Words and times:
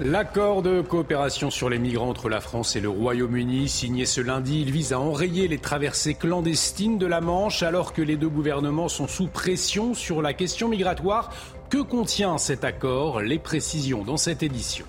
L'accord 0.00 0.62
de 0.62 0.80
coopération 0.80 1.52
sur 1.52 1.70
les 1.70 1.78
migrants 1.78 2.08
entre 2.08 2.28
la 2.28 2.40
France 2.40 2.74
et 2.74 2.80
le 2.80 2.88
Royaume-Uni, 2.88 3.68
signé 3.68 4.06
ce 4.06 4.20
lundi, 4.20 4.62
il 4.62 4.72
vise 4.72 4.92
à 4.92 4.98
enrayer 4.98 5.46
les 5.46 5.58
traversées 5.58 6.14
clandestines 6.14 6.98
de 6.98 7.06
la 7.06 7.20
Manche 7.20 7.62
alors 7.62 7.92
que 7.92 8.02
les 8.02 8.16
deux 8.16 8.28
gouvernements 8.28 8.88
sont 8.88 9.06
sous 9.06 9.28
pression 9.28 9.94
sur 9.94 10.20
la 10.20 10.32
question 10.32 10.68
migratoire. 10.68 11.32
Que 11.70 11.78
contient 11.80 12.38
cet 12.38 12.64
accord? 12.64 13.20
Les 13.20 13.38
précisions 13.38 14.02
dans 14.02 14.16
cette 14.16 14.42
édition. 14.42 14.84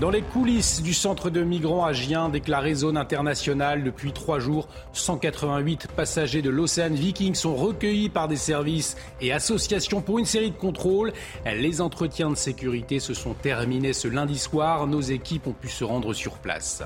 Dans 0.00 0.10
les 0.10 0.20
coulisses 0.20 0.82
du 0.82 0.92
centre 0.92 1.30
de 1.30 1.42
migrants 1.42 1.86
à 1.86 1.94
Gien, 1.94 2.28
déclaré 2.28 2.74
zone 2.74 2.98
internationale 2.98 3.82
depuis 3.82 4.12
trois 4.12 4.38
jours, 4.38 4.68
188 4.92 5.86
passagers 5.96 6.42
de 6.42 6.50
l'Océan 6.50 6.90
Viking 6.90 7.34
sont 7.34 7.56
recueillis 7.56 8.10
par 8.10 8.28
des 8.28 8.36
services 8.36 8.96
et 9.22 9.32
associations 9.32 10.02
pour 10.02 10.18
une 10.18 10.26
série 10.26 10.50
de 10.50 10.56
contrôles. 10.56 11.14
Les 11.46 11.80
entretiens 11.80 12.28
de 12.28 12.34
sécurité 12.34 13.00
se 13.00 13.14
sont 13.14 13.32
terminés 13.32 13.94
ce 13.94 14.08
lundi 14.08 14.38
soir. 14.38 14.86
Nos 14.86 15.00
équipes 15.00 15.46
ont 15.46 15.54
pu 15.54 15.68
se 15.68 15.82
rendre 15.82 16.12
sur 16.12 16.34
place. 16.34 16.82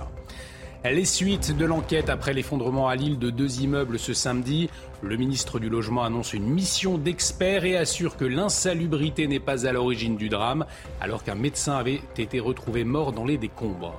Les 0.83 1.05
suites 1.05 1.55
de 1.55 1.67
l'enquête 1.67 2.09
après 2.09 2.33
l'effondrement 2.33 2.89
à 2.89 2.97
Lille 2.97 3.19
de 3.19 3.28
deux 3.28 3.61
immeubles 3.61 3.98
ce 3.98 4.14
samedi. 4.14 4.70
Le 5.03 5.17
ministre 5.17 5.59
du 5.59 5.69
Logement 5.69 6.05
annonce 6.05 6.33
une 6.33 6.47
mission 6.47 6.97
d'experts 6.97 7.67
et 7.67 7.77
assure 7.77 8.17
que 8.17 8.25
l'insalubrité 8.25 9.28
n'est 9.28 9.41
pas 9.41 9.67
à 9.67 9.72
l'origine 9.72 10.17
du 10.17 10.31
drame, 10.31 10.64
alors 11.00 11.22
qu'un 11.22 11.34
médecin 11.34 11.77
avait 11.77 12.00
été 12.17 12.41
retrouvé 12.41 12.84
mort 12.84 13.12
dans 13.12 13.27
les 13.27 13.37
décombres. 13.37 13.95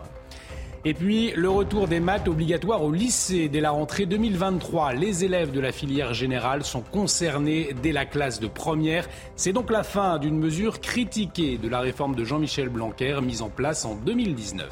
Et 0.84 0.96
puis, 0.96 1.32
le 1.36 1.50
retour 1.50 1.88
des 1.88 2.00
maths 2.00 2.28
obligatoires 2.28 2.84
au 2.84 2.92
lycée 2.92 3.48
dès 3.48 3.62
la 3.62 3.70
rentrée 3.70 4.08
2023. 4.08 4.94
Les 4.94 5.24
élèves 5.24 5.52
de 5.52 5.60
la 5.60 5.72
filière 5.72 6.16
générale 6.16 6.64
sont 6.64 6.82
concernés 6.82 7.76
dès 7.84 7.92
la 7.92 8.06
classe 8.06 8.40
de 8.40 8.48
première. 8.48 9.08
C'est 9.36 9.54
donc 9.54 9.70
la 9.70 9.84
fin 9.84 10.18
d'une 10.18 10.40
mesure 10.40 10.82
critiquée 10.82 11.60
de 11.60 11.70
la 11.70 11.80
réforme 11.80 12.16
de 12.16 12.24
Jean-Michel 12.24 12.70
Blanquer 12.70 13.20
mise 13.22 13.44
en 13.44 13.50
place 13.50 13.86
en 13.86 13.94
2019. 13.94 14.68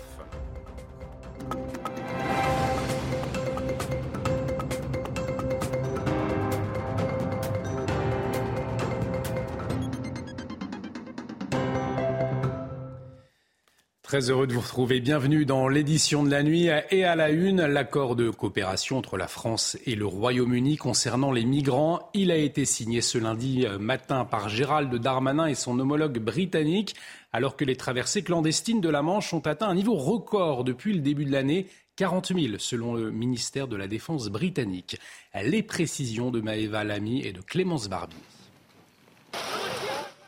Très 14.09 14.31
heureux 14.31 14.47
de 14.47 14.53
vous 14.53 14.61
retrouver. 14.61 15.01
Bienvenue 15.01 15.45
dans 15.45 15.67
l'édition 15.67 16.23
de 16.23 16.31
la 16.31 16.41
nuit 16.41 16.67
et 16.89 17.03
à 17.03 17.15
la 17.15 17.29
une, 17.29 17.63
l'accord 17.63 18.15
de 18.15 18.31
coopération 18.31 18.97
entre 18.97 19.17
la 19.17 19.27
France 19.27 19.77
et 19.85 19.93
le 19.93 20.07
Royaume-Uni 20.07 20.77
concernant 20.77 21.31
les 21.31 21.45
migrants. 21.45 22.09
Il 22.15 22.31
a 22.31 22.35
été 22.35 22.65
signé 22.65 23.01
ce 23.01 23.19
lundi 23.19 23.67
euh, 23.67 23.77
matin 23.77 24.25
par 24.25 24.49
Gérald 24.49 24.91
Darmanin 24.95 25.45
et 25.45 25.53
son 25.53 25.79
homologue 25.79 26.17
britannique, 26.17 26.95
alors 27.33 27.55
que 27.55 27.65
les 27.65 27.75
traversées 27.75 28.23
clandestines 28.23 28.81
de 28.81 28.89
la 28.89 29.03
Manche 29.03 29.31
ont 29.31 29.45
atteint 29.45 29.69
un 29.69 29.75
niveau 29.75 29.93
record 29.93 30.63
depuis 30.63 30.95
le 30.95 31.01
début 31.01 31.25
de 31.25 31.31
l'année. 31.31 31.67
40 31.97 32.33
000 32.33 32.55
selon 32.57 32.95
le 32.95 33.11
ministère 33.11 33.67
de 33.67 33.75
la 33.75 33.87
Défense 33.87 34.29
britannique. 34.29 34.97
Les 35.39 35.61
précisions 35.61 36.31
de 36.31 36.41
Maëva 36.41 36.83
Lamy 36.83 37.21
et 37.27 37.31
de 37.31 37.41
Clémence 37.41 37.89
Barbier. 37.89 38.17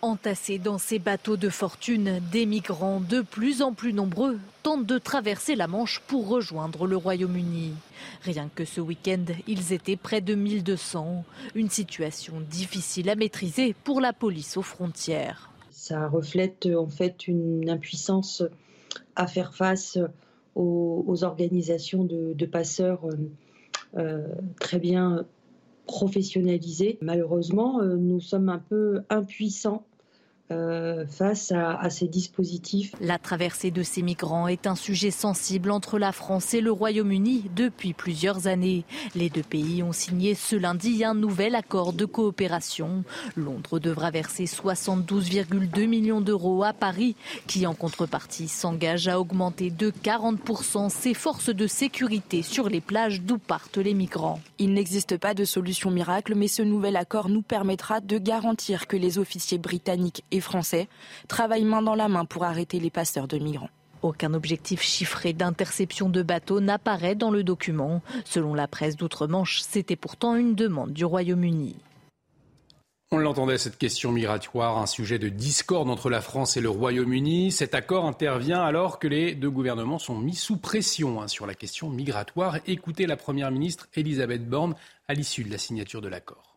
Entassés 0.04 0.58
dans 0.58 0.80
ces 0.80 0.98
bateaux 0.98 1.38
de 1.38 1.50
fortune, 1.50 2.20
des 2.32 2.48
migrants 2.48 3.00
de 3.00 3.22
plus 3.22 3.62
en 3.62 3.74
plus 3.74 3.94
nombreux 3.94 4.40
tentent 4.64 4.88
de 4.88 4.98
traverser 4.98 5.56
la 5.56 5.68
Manche 5.68 6.02
pour 6.08 6.28
rejoindre 6.28 6.88
le 6.88 6.98
Royaume-Uni. 6.98 7.74
Rien 8.24 8.50
que 8.56 8.66
ce 8.66 8.82
week-end, 8.82 9.26
ils 9.48 9.74
étaient 9.74 9.98
près 9.98 10.20
de 10.22 10.34
1200. 10.34 11.24
Une 11.54 11.70
situation 11.70 12.42
difficile 12.50 13.12
à 13.12 13.16
maîtriser 13.16 13.76
pour 13.84 14.02
la 14.02 14.12
police 14.12 14.58
aux 14.58 14.64
frontières. 14.64 15.52
Ça 15.70 16.08
reflète 16.08 16.66
en 16.66 16.88
fait 16.88 17.28
une 17.28 17.70
impuissance 17.70 18.42
à 19.16 19.28
faire 19.28 19.54
face 19.54 20.00
aux, 20.56 21.24
organisations 21.24 22.04
de, 22.04 22.46
passeurs 22.46 23.08
euh, 23.08 23.18
euh, 23.98 24.28
très 24.60 24.80
bien 24.80 25.26
professionnalisées. 25.86 26.98
Malheureusement, 27.02 27.82
euh, 27.82 27.96
nous 27.98 28.20
sommes 28.20 28.50
un 28.50 28.60
peu 28.60 29.02
impuissants 29.10 29.86
euh, 30.52 31.06
face 31.08 31.52
à, 31.52 31.90
ces 31.90 32.08
dispositifs. 32.08 32.94
La 33.02 33.18
traversée 33.18 33.72
de 33.72 33.84
ces 33.84 34.02
migrants 34.02 34.48
est 34.48 34.68
un 34.68 34.76
sujet 34.76 35.12
sensible 35.12 35.72
entre 35.72 35.98
la 35.98 36.12
France 36.12 36.54
et 36.54 36.62
le 36.62 36.72
Royaume-Uni 36.72 37.50
depuis 37.56 37.94
plusieurs 37.94 38.48
années. 38.48 38.86
Les 39.16 39.30
deux 39.30 39.44
pays 39.44 39.82
ont 39.82 39.94
signé 39.94 40.36
ce 40.36 40.56
lundi 40.56 41.04
un 41.04 41.14
nouvel 41.14 41.56
accord 41.56 41.94
de 41.94 42.06
coopération. 42.06 43.04
Londres 43.36 43.80
devra 43.80 44.12
verser 44.12 44.46
72,2 44.46 45.88
millions 45.88 46.22
d'euros 46.22 46.64
à 46.64 46.74
Paris, 46.74 47.16
qui 47.48 47.66
en 47.66 47.74
contrepartie 47.74 48.48
s'engage 48.48 49.08
à 49.08 49.20
augmenter 49.20 49.70
de 49.70 49.92
40% 49.92 50.90
ses 50.90 51.14
forces 51.14 51.50
de 51.50 51.68
sécurité 51.68 52.42
sur 52.42 52.70
les 52.70 52.82
plages 52.82 53.22
d'où 53.22 53.38
partent 53.38 53.78
les 53.78 53.94
migrants. 53.94 54.42
Il 54.60 54.74
n'existe 54.74 55.18
pas 55.18 55.34
de 55.34 55.46
solution 55.46 55.92
miracle, 55.92 56.36
mais 56.36 56.48
ce 56.48 56.62
nouvel 56.62 56.98
accord 56.98 57.30
nous 57.30 57.42
permettra 57.42 58.02
de 58.02 58.18
garantir 58.18 58.88
que 58.88 58.98
les 58.98 59.18
officiers 59.18 59.58
britanniques 59.58 60.24
et 60.32 60.41
français 60.42 60.88
travaillent 61.28 61.64
main 61.64 61.82
dans 61.82 61.96
la 61.96 62.08
main 62.08 62.26
pour 62.26 62.44
arrêter 62.44 62.80
les 62.80 62.90
passeurs 62.90 63.28
de 63.28 63.38
migrants. 63.38 63.70
Aucun 64.02 64.34
objectif 64.34 64.82
chiffré 64.82 65.32
d'interception 65.34 66.10
de 66.10 66.24
bateaux 66.24 66.60
n'apparaît 66.60 67.16
dans 67.16 67.30
le 67.30 67.44
document. 67.44 68.02
Selon 68.26 68.56
la 68.56 68.68
presse 68.68 68.98
d'outre-Manche, 68.98 69.62
c'était 69.62 69.96
pourtant 69.96 70.36
une 70.36 70.56
demande 70.56 70.92
du 70.92 71.06
Royaume-Uni. 71.06 71.76
On 73.14 73.18
l'entendait, 73.18 73.58
cette 73.58 73.78
question 73.78 74.14
migratoire, 74.14 74.78
un 74.78 74.86
sujet 74.86 75.20
de 75.20 75.28
discorde 75.28 75.90
entre 75.90 76.10
la 76.10 76.22
France 76.22 76.56
et 76.56 76.62
le 76.62 76.70
Royaume-Uni. 76.70 77.52
Cet 77.52 77.76
accord 77.76 78.06
intervient 78.06 78.62
alors 78.62 79.00
que 79.00 79.08
les 79.10 79.36
deux 79.36 79.50
gouvernements 79.50 80.00
sont 80.00 80.18
mis 80.18 80.34
sous 80.34 80.56
pression 80.56 81.22
hein, 81.22 81.28
sur 81.28 81.46
la 81.46 81.54
question 81.54 81.90
migratoire. 81.90 82.60
Écoutez 82.68 83.08
la 83.08 83.18
Première 83.18 83.52
ministre 83.52 83.90
Elisabeth 83.96 84.48
Borne 84.48 84.76
à 85.10 85.14
l'issue 85.14 85.44
de 85.44 85.52
la 85.52 85.58
signature 85.58 86.02
de 86.02 86.08
l'accord. 86.08 86.51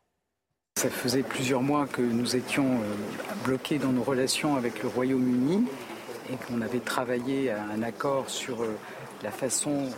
Ça 0.77 0.91
faisait 0.91 1.23
plusieurs 1.23 1.63
mois 1.63 1.87
que 1.87 2.03
nous 2.03 2.37
étions 2.37 2.67
euh, 2.67 3.45
bloqués 3.45 3.79
dans 3.79 3.93
nos 3.93 4.03
relations 4.03 4.57
avec 4.57 4.83
le 4.83 4.89
Royaume-Uni 4.89 5.65
et 6.31 6.37
qu'on 6.37 6.61
avait 6.61 6.81
travaillé 6.81 7.51
à 7.51 7.63
un 7.75 7.83
accord 7.83 8.29
sur 8.29 8.63
euh, 8.63 8.77
la 9.23 9.31
façon 9.31 9.85
de 9.85 9.91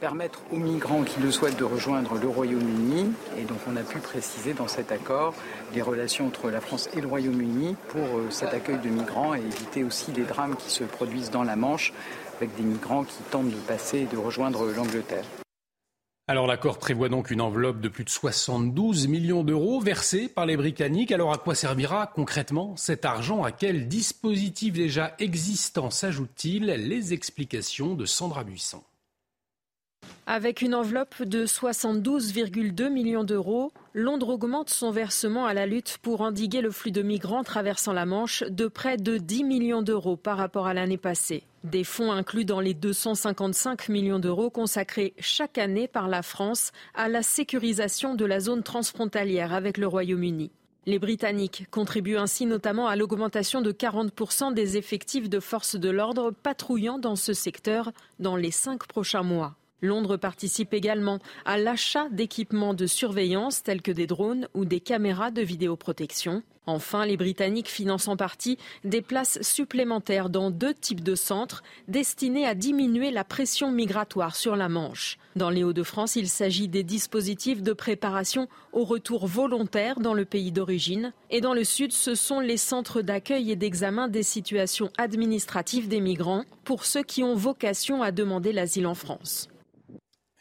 permettre 0.00 0.40
aux 0.50 0.56
migrants 0.56 1.02
qui 1.02 1.20
le 1.20 1.30
souhaitent 1.30 1.58
de 1.58 1.64
rejoindre 1.64 2.14
le 2.20 2.26
Royaume-Uni. 2.26 3.12
Et 3.38 3.42
donc 3.42 3.58
on 3.70 3.76
a 3.76 3.82
pu 3.82 3.98
préciser 3.98 4.52
dans 4.52 4.68
cet 4.68 4.90
accord 4.90 5.34
les 5.74 5.82
relations 5.82 6.26
entre 6.26 6.50
la 6.50 6.60
France 6.60 6.88
et 6.96 7.00
le 7.00 7.06
Royaume-Uni 7.06 7.76
pour 7.90 8.06
euh, 8.06 8.30
cet 8.30 8.52
accueil 8.52 8.78
de 8.78 8.88
migrants 8.88 9.34
et 9.34 9.40
éviter 9.40 9.84
aussi 9.84 10.12
des 10.12 10.24
drames 10.24 10.56
qui 10.56 10.70
se 10.70 10.82
produisent 10.82 11.30
dans 11.30 11.44
la 11.44 11.56
Manche 11.56 11.92
avec 12.38 12.56
des 12.56 12.64
migrants 12.64 13.04
qui 13.04 13.22
tentent 13.30 13.50
de 13.50 13.66
passer 13.68 13.98
et 13.98 14.06
de 14.06 14.16
rejoindre 14.16 14.66
l'Angleterre. 14.74 15.24
Alors 16.26 16.46
l'accord 16.46 16.78
prévoit 16.78 17.10
donc 17.10 17.30
une 17.30 17.42
enveloppe 17.42 17.82
de 17.82 17.88
plus 17.90 18.04
de 18.04 18.08
72 18.08 19.08
millions 19.08 19.44
d'euros 19.44 19.78
versés 19.78 20.30
par 20.30 20.46
les 20.46 20.56
Britanniques. 20.56 21.12
Alors 21.12 21.34
à 21.34 21.36
quoi 21.36 21.54
servira 21.54 22.06
concrètement 22.06 22.74
cet 22.78 23.04
argent? 23.04 23.42
À 23.42 23.52
quel 23.52 23.88
dispositif 23.88 24.72
déjà 24.72 25.14
existant 25.18 25.90
s'ajoute-t-il? 25.90 26.64
Les 26.64 27.12
explications 27.12 27.94
de 27.94 28.06
Sandra 28.06 28.42
Buisson. 28.42 28.82
Avec 30.26 30.62
une 30.62 30.74
enveloppe 30.74 31.22
de 31.22 31.44
72,2 31.44 32.88
millions 32.88 33.24
d'euros, 33.24 33.70
Londres 33.92 34.30
augmente 34.30 34.70
son 34.70 34.90
versement 34.90 35.44
à 35.44 35.52
la 35.52 35.66
lutte 35.66 35.98
pour 36.00 36.22
endiguer 36.22 36.62
le 36.62 36.70
flux 36.70 36.90
de 36.90 37.02
migrants 37.02 37.44
traversant 37.44 37.92
la 37.92 38.06
Manche 38.06 38.44
de 38.44 38.66
près 38.66 38.96
de 38.96 39.18
10 39.18 39.44
millions 39.44 39.82
d'euros 39.82 40.16
par 40.16 40.38
rapport 40.38 40.66
à 40.66 40.72
l'année 40.72 40.96
passée. 40.96 41.42
Des 41.64 41.82
fonds 41.82 42.12
inclus 42.12 42.44
dans 42.44 42.60
les 42.60 42.74
255 42.74 43.88
millions 43.88 44.18
d'euros 44.18 44.50
consacrés 44.50 45.14
chaque 45.18 45.56
année 45.56 45.88
par 45.88 46.08
la 46.08 46.22
France 46.22 46.72
à 46.94 47.08
la 47.08 47.22
sécurisation 47.22 48.14
de 48.14 48.26
la 48.26 48.38
zone 48.38 48.62
transfrontalière 48.62 49.54
avec 49.54 49.78
le 49.78 49.86
Royaume-Uni. 49.86 50.50
Les 50.84 50.98
Britanniques 50.98 51.64
contribuent 51.70 52.18
ainsi 52.18 52.44
notamment 52.44 52.86
à 52.86 52.96
l'augmentation 52.96 53.62
de 53.62 53.72
40% 53.72 54.52
des 54.52 54.76
effectifs 54.76 55.30
de 55.30 55.40
forces 55.40 55.76
de 55.76 55.88
l'ordre 55.88 56.32
patrouillant 56.32 56.98
dans 56.98 57.16
ce 57.16 57.32
secteur 57.32 57.92
dans 58.18 58.36
les 58.36 58.50
cinq 58.50 58.86
prochains 58.86 59.22
mois. 59.22 59.56
Londres 59.84 60.16
participe 60.16 60.74
également 60.74 61.20
à 61.44 61.58
l'achat 61.58 62.08
d'équipements 62.10 62.74
de 62.74 62.86
surveillance 62.86 63.62
tels 63.62 63.82
que 63.82 63.92
des 63.92 64.06
drones 64.06 64.48
ou 64.54 64.64
des 64.64 64.80
caméras 64.80 65.30
de 65.30 65.42
vidéoprotection. 65.42 66.42
Enfin, 66.66 67.04
les 67.04 67.18
Britanniques 67.18 67.68
financent 67.68 68.08
en 68.08 68.16
partie 68.16 68.58
des 68.84 69.02
places 69.02 69.38
supplémentaires 69.42 70.30
dans 70.30 70.50
deux 70.50 70.72
types 70.72 71.02
de 71.02 71.14
centres 71.14 71.62
destinés 71.88 72.46
à 72.46 72.54
diminuer 72.54 73.10
la 73.10 73.24
pression 73.24 73.70
migratoire 73.70 74.34
sur 74.34 74.56
la 74.56 74.70
Manche. 74.70 75.18
Dans 75.36 75.50
les 75.50 75.62
Hauts-de-France, 75.62 76.16
il 76.16 76.28
s'agit 76.28 76.68
des 76.68 76.82
dispositifs 76.82 77.62
de 77.62 77.72
préparation 77.74 78.48
au 78.72 78.84
retour 78.84 79.26
volontaire 79.26 80.00
dans 80.00 80.14
le 80.14 80.24
pays 80.24 80.52
d'origine. 80.52 81.12
Et 81.30 81.42
dans 81.42 81.54
le 81.54 81.64
Sud, 81.64 81.92
ce 81.92 82.14
sont 82.14 82.40
les 82.40 82.56
centres 82.56 83.02
d'accueil 83.02 83.50
et 83.50 83.56
d'examen 83.56 84.08
des 84.08 84.22
situations 84.22 84.90
administratives 84.96 85.88
des 85.88 86.00
migrants 86.00 86.44
pour 86.64 86.86
ceux 86.86 87.02
qui 87.02 87.22
ont 87.22 87.34
vocation 87.34 88.02
à 88.02 88.10
demander 88.10 88.52
l'asile 88.52 88.86
en 88.86 88.94
France. 88.94 89.48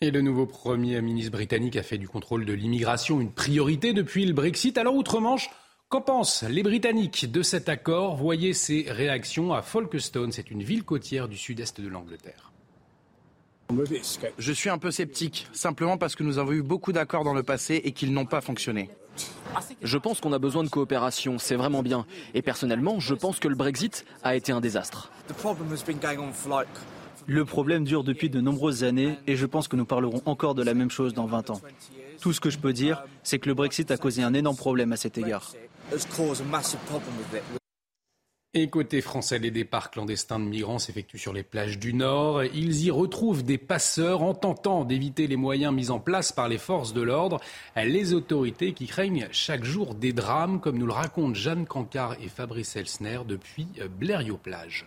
Et 0.03 0.11
le 0.11 0.19
nouveau 0.19 0.45
Premier 0.45 1.01
ministre 1.01 1.31
britannique 1.31 1.77
a 1.77 1.81
fait 1.81 1.97
du 1.97 2.09
contrôle 2.09 2.43
de 2.43 2.51
l'immigration 2.51 3.21
une 3.21 3.31
priorité 3.31 3.93
depuis 3.93 4.25
le 4.25 4.33
Brexit. 4.33 4.77
Alors, 4.77 4.95
outre-Manche, 4.95 5.49
Qu'en 5.87 6.01
pensent 6.01 6.43
les 6.43 6.61
Britanniques 6.61 7.31
de 7.31 7.41
cet 7.41 7.69
accord? 7.69 8.17
Voyez 8.17 8.53
ces 8.53 8.85
réactions 8.89 9.53
à 9.53 9.61
Folkestone, 9.61 10.33
c'est 10.33 10.51
une 10.51 10.61
ville 10.61 10.83
côtière 10.83 11.29
du 11.29 11.37
sud-est 11.37 11.79
de 11.79 11.87
l'Angleterre. 11.87 12.51
Je 14.37 14.51
suis 14.51 14.69
un 14.69 14.77
peu 14.77 14.91
sceptique, 14.91 15.47
simplement 15.53 15.97
parce 15.97 16.17
que 16.17 16.23
nous 16.23 16.37
avons 16.37 16.51
eu 16.51 16.63
beaucoup 16.63 16.91
d'accords 16.91 17.23
dans 17.23 17.33
le 17.33 17.43
passé 17.43 17.79
et 17.85 17.93
qu'ils 17.93 18.11
n'ont 18.11 18.25
pas 18.25 18.41
fonctionné. 18.41 18.89
Je 19.81 19.97
pense 19.97 20.19
qu'on 20.19 20.33
a 20.33 20.39
besoin 20.39 20.65
de 20.65 20.69
coopération, 20.69 21.37
c'est 21.37 21.55
vraiment 21.55 21.81
bien. 21.81 22.05
Et 22.33 22.41
personnellement, 22.41 22.99
je 22.99 23.13
pense 23.13 23.39
que 23.39 23.47
le 23.47 23.55
Brexit 23.55 24.03
a 24.21 24.35
été 24.35 24.51
un 24.51 24.59
désastre. 24.59 25.11
Le 27.27 27.45
problème 27.45 27.83
dure 27.83 28.03
depuis 28.03 28.29
de 28.29 28.41
nombreuses 28.41 28.83
années 28.83 29.17
et 29.27 29.35
je 29.35 29.45
pense 29.45 29.67
que 29.67 29.75
nous 29.75 29.85
parlerons 29.85 30.21
encore 30.25 30.55
de 30.55 30.63
la 30.63 30.73
même 30.73 30.91
chose 30.91 31.13
dans 31.13 31.25
20 31.25 31.49
ans. 31.51 31.61
Tout 32.21 32.33
ce 32.33 32.39
que 32.39 32.49
je 32.49 32.59
peux 32.59 32.73
dire, 32.73 33.03
c'est 33.23 33.39
que 33.39 33.47
le 33.47 33.53
Brexit 33.53 33.91
a 33.91 33.97
causé 33.97 34.23
un 34.23 34.33
énorme 34.33 34.57
problème 34.57 34.91
à 34.91 34.97
cet 34.97 35.17
égard. 35.17 35.51
Et 38.55 38.69
côté 38.69 39.01
français, 39.01 39.39
les 39.39 39.49
départs 39.49 39.89
clandestins 39.89 40.39
de 40.39 40.45
migrants 40.45 40.77
s'effectuent 40.77 41.17
sur 41.17 41.33
les 41.33 41.41
plages 41.41 41.79
du 41.79 41.91
Nord. 41.95 42.43
Ils 42.43 42.85
y 42.85 42.91
retrouvent 42.91 43.43
des 43.43 43.57
passeurs 43.57 44.21
en 44.21 44.35
tentant 44.35 44.85
d'éviter 44.85 45.25
les 45.25 45.37
moyens 45.37 45.73
mis 45.73 45.89
en 45.89 45.99
place 45.99 46.31
par 46.31 46.47
les 46.47 46.59
forces 46.59 46.93
de 46.93 47.01
l'ordre. 47.01 47.39
Les 47.75 48.13
autorités 48.13 48.73
qui 48.73 48.85
craignent 48.85 49.27
chaque 49.31 49.63
jour 49.63 49.95
des 49.95 50.13
drames, 50.13 50.59
comme 50.59 50.77
nous 50.77 50.85
le 50.85 50.93
racontent 50.93 51.33
Jeanne 51.33 51.65
Cancard 51.65 52.15
et 52.21 52.27
Fabrice 52.27 52.75
Elsner 52.75 53.21
depuis 53.27 53.67
Blériot-Plage. 53.99 54.85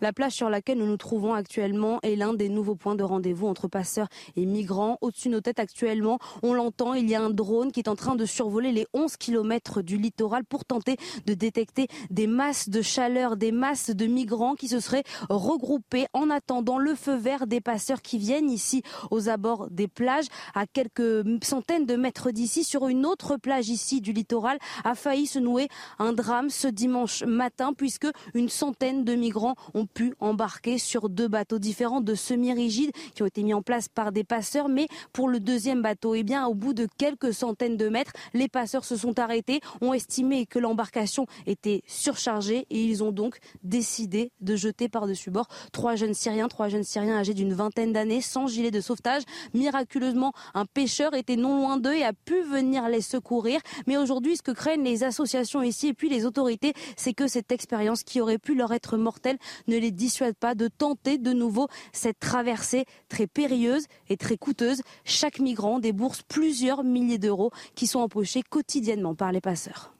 La 0.00 0.12
plage 0.12 0.32
sur 0.32 0.50
laquelle 0.50 0.78
nous 0.78 0.86
nous 0.86 0.96
trouvons 0.96 1.32
actuellement 1.32 2.00
est 2.02 2.16
l'un 2.16 2.34
des 2.34 2.48
nouveaux 2.48 2.74
points 2.74 2.96
de 2.96 3.02
rendez-vous 3.02 3.46
entre 3.46 3.68
passeurs 3.68 4.08
et 4.36 4.44
migrants. 4.44 4.98
Au-dessus 5.00 5.28
de 5.28 5.34
nos 5.34 5.40
têtes 5.40 5.58
actuellement, 5.58 6.18
on 6.42 6.52
l'entend, 6.52 6.94
il 6.94 7.08
y 7.08 7.14
a 7.14 7.22
un 7.22 7.30
drone 7.30 7.72
qui 7.72 7.80
est 7.80 7.88
en 7.88 7.96
train 7.96 8.14
de 8.14 8.26
survoler 8.26 8.72
les 8.72 8.86
11 8.92 9.16
km 9.16 9.82
du 9.82 9.96
littoral 9.96 10.44
pour 10.44 10.64
tenter 10.64 10.96
de 11.24 11.34
détecter 11.34 11.88
des 12.10 12.26
masses 12.26 12.68
de 12.68 12.82
chaleur, 12.82 13.36
des 13.36 13.52
masses 13.52 13.90
de 13.90 14.06
migrants 14.06 14.54
qui 14.54 14.68
se 14.68 14.80
seraient 14.80 15.04
regroupés 15.30 16.06
en 16.12 16.30
attendant 16.30 16.78
le 16.78 16.94
feu 16.94 17.16
vert 17.16 17.46
des 17.46 17.60
passeurs 17.60 18.02
qui 18.02 18.18
viennent 18.18 18.50
ici 18.50 18.82
aux 19.10 19.28
abords 19.28 19.68
des 19.70 19.88
plages 19.88 20.26
à 20.54 20.66
quelques 20.66 21.24
centaines 21.42 21.86
de 21.86 21.96
mètres 21.96 22.30
d'ici 22.30 22.64
sur 22.64 22.88
une 22.88 23.06
autre 23.06 23.36
plage 23.36 23.68
ici 23.68 24.00
du 24.00 24.12
littoral 24.12 24.58
a 24.84 24.94
failli 24.94 25.26
se 25.26 25.38
nouer 25.38 25.68
un 25.98 26.12
drame 26.12 26.50
ce 26.50 26.68
dimanche 26.68 27.22
matin 27.24 27.72
puisque 27.72 28.08
une 28.34 28.48
centaine 28.48 29.04
de 29.04 29.14
migrants 29.14 29.54
ont 29.74 29.85
pu 29.86 30.14
embarquer 30.20 30.78
sur 30.78 31.08
deux 31.08 31.28
bateaux 31.28 31.58
différents 31.58 32.00
de 32.00 32.14
semi-rigides 32.14 32.92
qui 33.14 33.22
ont 33.22 33.26
été 33.26 33.42
mis 33.42 33.54
en 33.54 33.62
place 33.62 33.88
par 33.88 34.12
des 34.12 34.24
passeurs. 34.24 34.68
Mais 34.68 34.88
pour 35.12 35.28
le 35.28 35.40
deuxième 35.40 35.82
bateau, 35.82 36.14
eh 36.14 36.22
bien, 36.22 36.46
au 36.46 36.54
bout 36.54 36.74
de 36.74 36.86
quelques 36.98 37.32
centaines 37.32 37.76
de 37.76 37.88
mètres, 37.88 38.12
les 38.34 38.48
passeurs 38.48 38.84
se 38.84 38.96
sont 38.96 39.18
arrêtés, 39.18 39.60
ont 39.80 39.94
estimé 39.94 40.46
que 40.46 40.58
l'embarcation 40.58 41.26
était 41.46 41.82
surchargée 41.86 42.66
et 42.70 42.82
ils 42.82 43.02
ont 43.02 43.12
donc 43.12 43.38
décidé 43.62 44.32
de 44.40 44.56
jeter 44.56 44.88
par-dessus 44.88 45.30
bord 45.30 45.48
trois 45.72 45.96
jeunes 45.96 46.14
Syriens, 46.14 46.48
trois 46.48 46.68
jeunes 46.68 46.84
Syriens 46.84 47.16
âgés 47.16 47.34
d'une 47.34 47.52
vingtaine 47.52 47.92
d'années 47.92 48.20
sans 48.20 48.46
gilet 48.46 48.70
de 48.70 48.80
sauvetage. 48.80 49.22
Miraculeusement, 49.54 50.32
un 50.54 50.64
pêcheur 50.66 51.14
était 51.14 51.36
non 51.36 51.60
loin 51.60 51.76
d'eux 51.76 51.94
et 51.94 52.04
a 52.04 52.12
pu 52.12 52.40
venir 52.42 52.88
les 52.88 53.00
secourir. 53.00 53.60
Mais 53.86 53.96
aujourd'hui, 53.96 54.36
ce 54.36 54.42
que 54.42 54.50
craignent 54.50 54.84
les 54.84 55.04
associations 55.04 55.62
ici 55.62 55.88
et 55.88 55.94
puis 55.94 56.08
les 56.08 56.24
autorités, 56.24 56.72
c'est 56.96 57.12
que 57.12 57.28
cette 57.28 57.52
expérience 57.52 58.02
qui 58.02 58.20
aurait 58.20 58.38
pu 58.38 58.54
leur 58.54 58.72
être 58.72 58.96
mortelle 58.96 59.38
ne 59.68 59.75
ne 59.76 59.80
les 59.80 59.90
dissuade 59.90 60.34
pas 60.34 60.54
de 60.54 60.68
tenter 60.68 61.18
de 61.18 61.32
nouveau 61.32 61.68
cette 61.92 62.18
traversée 62.18 62.84
très 63.08 63.26
périlleuse 63.26 63.86
et 64.08 64.16
très 64.16 64.36
coûteuse. 64.36 64.82
Chaque 65.04 65.38
migrant 65.38 65.78
débourse 65.78 66.22
plusieurs 66.22 66.82
milliers 66.82 67.18
d'euros 67.18 67.50
qui 67.74 67.86
sont 67.86 68.00
empochés 68.00 68.42
quotidiennement 68.42 69.14
par 69.14 69.32
les 69.32 69.40
passeurs. 69.40 69.92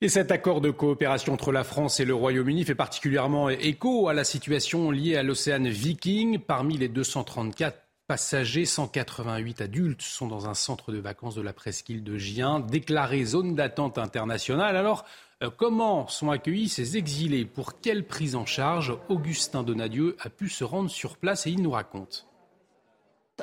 Et 0.00 0.08
cet 0.08 0.30
accord 0.30 0.60
de 0.60 0.70
coopération 0.70 1.32
entre 1.32 1.50
la 1.50 1.64
France 1.64 1.98
et 1.98 2.04
le 2.04 2.14
Royaume-Uni 2.14 2.64
fait 2.64 2.74
particulièrement 2.74 3.48
écho 3.48 4.08
à 4.08 4.14
la 4.14 4.24
situation 4.24 4.90
liée 4.90 5.16
à 5.16 5.22
l'océan 5.22 5.62
Viking. 5.62 6.38
Parmi 6.38 6.76
les 6.76 6.88
234 6.88 7.83
passagers, 8.14 8.64
188 8.64 9.60
adultes 9.60 10.02
sont 10.02 10.28
dans 10.28 10.48
un 10.48 10.54
centre 10.54 10.92
de 10.92 10.98
vacances 10.98 11.34
de 11.34 11.42
la 11.42 11.52
presqu'île 11.52 12.04
de 12.04 12.16
Gien, 12.16 12.60
déclaré 12.60 13.24
zone 13.24 13.56
d'attente 13.56 13.98
internationale. 13.98 14.76
Alors, 14.76 15.04
euh, 15.42 15.50
comment 15.50 16.06
sont 16.06 16.30
accueillis 16.30 16.68
ces 16.68 16.96
exilés? 16.96 17.44
Pour 17.44 17.80
quelle 17.80 18.06
prise 18.06 18.36
en 18.36 18.46
charge? 18.46 18.96
Augustin 19.08 19.64
Donadieu 19.64 20.16
a 20.20 20.30
pu 20.30 20.48
se 20.48 20.62
rendre 20.62 20.90
sur 20.90 21.16
place 21.16 21.48
et 21.48 21.50
il 21.50 21.60
nous 21.60 21.72
raconte. 21.72 22.28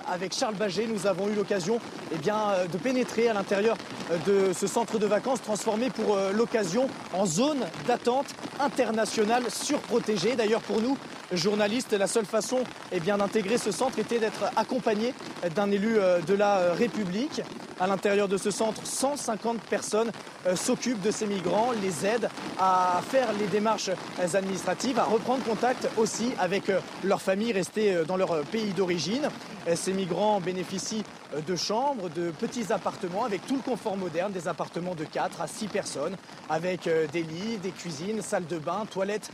Avec 0.08 0.34
Charles 0.34 0.56
Baget, 0.56 0.88
nous 0.88 1.06
avons 1.06 1.28
eu 1.28 1.34
l'occasion 1.34 1.78
eh 2.14 2.30
euh, 2.30 2.66
de 2.66 2.78
pénétrer 2.78 3.28
à 3.28 3.34
l'intérieur 3.34 3.76
euh, 4.10 4.50
de 4.50 4.54
ce 4.54 4.66
centre 4.66 5.00
de 5.00 5.06
vacances 5.06 5.42
transformé 5.42 5.90
pour 5.90 6.18
l'occasion 6.34 6.88
en 7.14 7.26
zone 7.26 7.66
d'attente 7.88 8.28
internationale 8.62 9.44
surprotégée. 9.52 10.38
D'ailleurs, 10.38 10.62
pour 10.62 10.82
nous, 10.82 10.98
journalistes, 11.34 11.92
la 11.92 12.08
seule 12.08 12.26
façon 12.26 12.60
eh 12.94 13.02
d'intégrer 13.02 13.58
ce 13.58 13.72
centre 13.72 14.00
était 14.00 14.20
d'être 14.20 14.46
accompagné 14.56 15.14
d'un 15.56 15.70
élu 15.72 15.98
de 16.26 16.34
la 16.36 16.74
République. 16.74 17.42
À 17.82 17.88
l'intérieur 17.88 18.28
de 18.28 18.38
ce 18.38 18.52
centre, 18.52 18.86
150 18.86 19.60
personnes 19.62 20.12
euh, 20.48 20.56
s'occupent 20.56 21.02
de 21.02 21.12
ces 21.12 21.28
migrants, 21.28 21.72
les 21.82 22.06
aident 22.06 22.30
à 22.60 23.02
faire 23.10 23.28
les 23.40 23.48
démarches 23.48 23.92
administratives, 24.34 25.00
à 25.00 25.04
reprendre 25.04 25.44
contact 25.44 25.88
aussi 25.98 26.32
avec 26.40 26.70
euh, 26.70 26.80
leurs 27.04 27.22
familles 27.22 27.54
restées 27.54 27.94
euh, 27.94 28.04
dans 28.06 28.18
leur 28.18 28.42
pays 28.46 28.72
d'origine. 28.72 29.30
Ces 29.76 29.94
migrants 29.94 30.42
bénéficient 30.42 31.04
de 31.46 31.56
chambres, 31.56 32.10
de 32.10 32.32
petits 32.32 32.72
appartements 32.72 33.26
avec 33.26 33.46
tout 33.46 33.56
le 33.56 33.62
confort 33.62 33.98
moderne, 33.98 34.32
des 34.32 34.48
appartements 34.48 34.96
de 34.96 35.06
4 35.06 35.42
à 35.42 35.48
6 35.48 35.68
personnes, 35.68 36.16
avec 36.50 36.90
des 37.12 37.24
lits, 37.24 37.58
des 37.58 37.72
cuisines, 37.72 38.22
salles 38.22 38.48
de 38.48 38.58
bain, 38.58 38.86
toilettes 38.90 39.32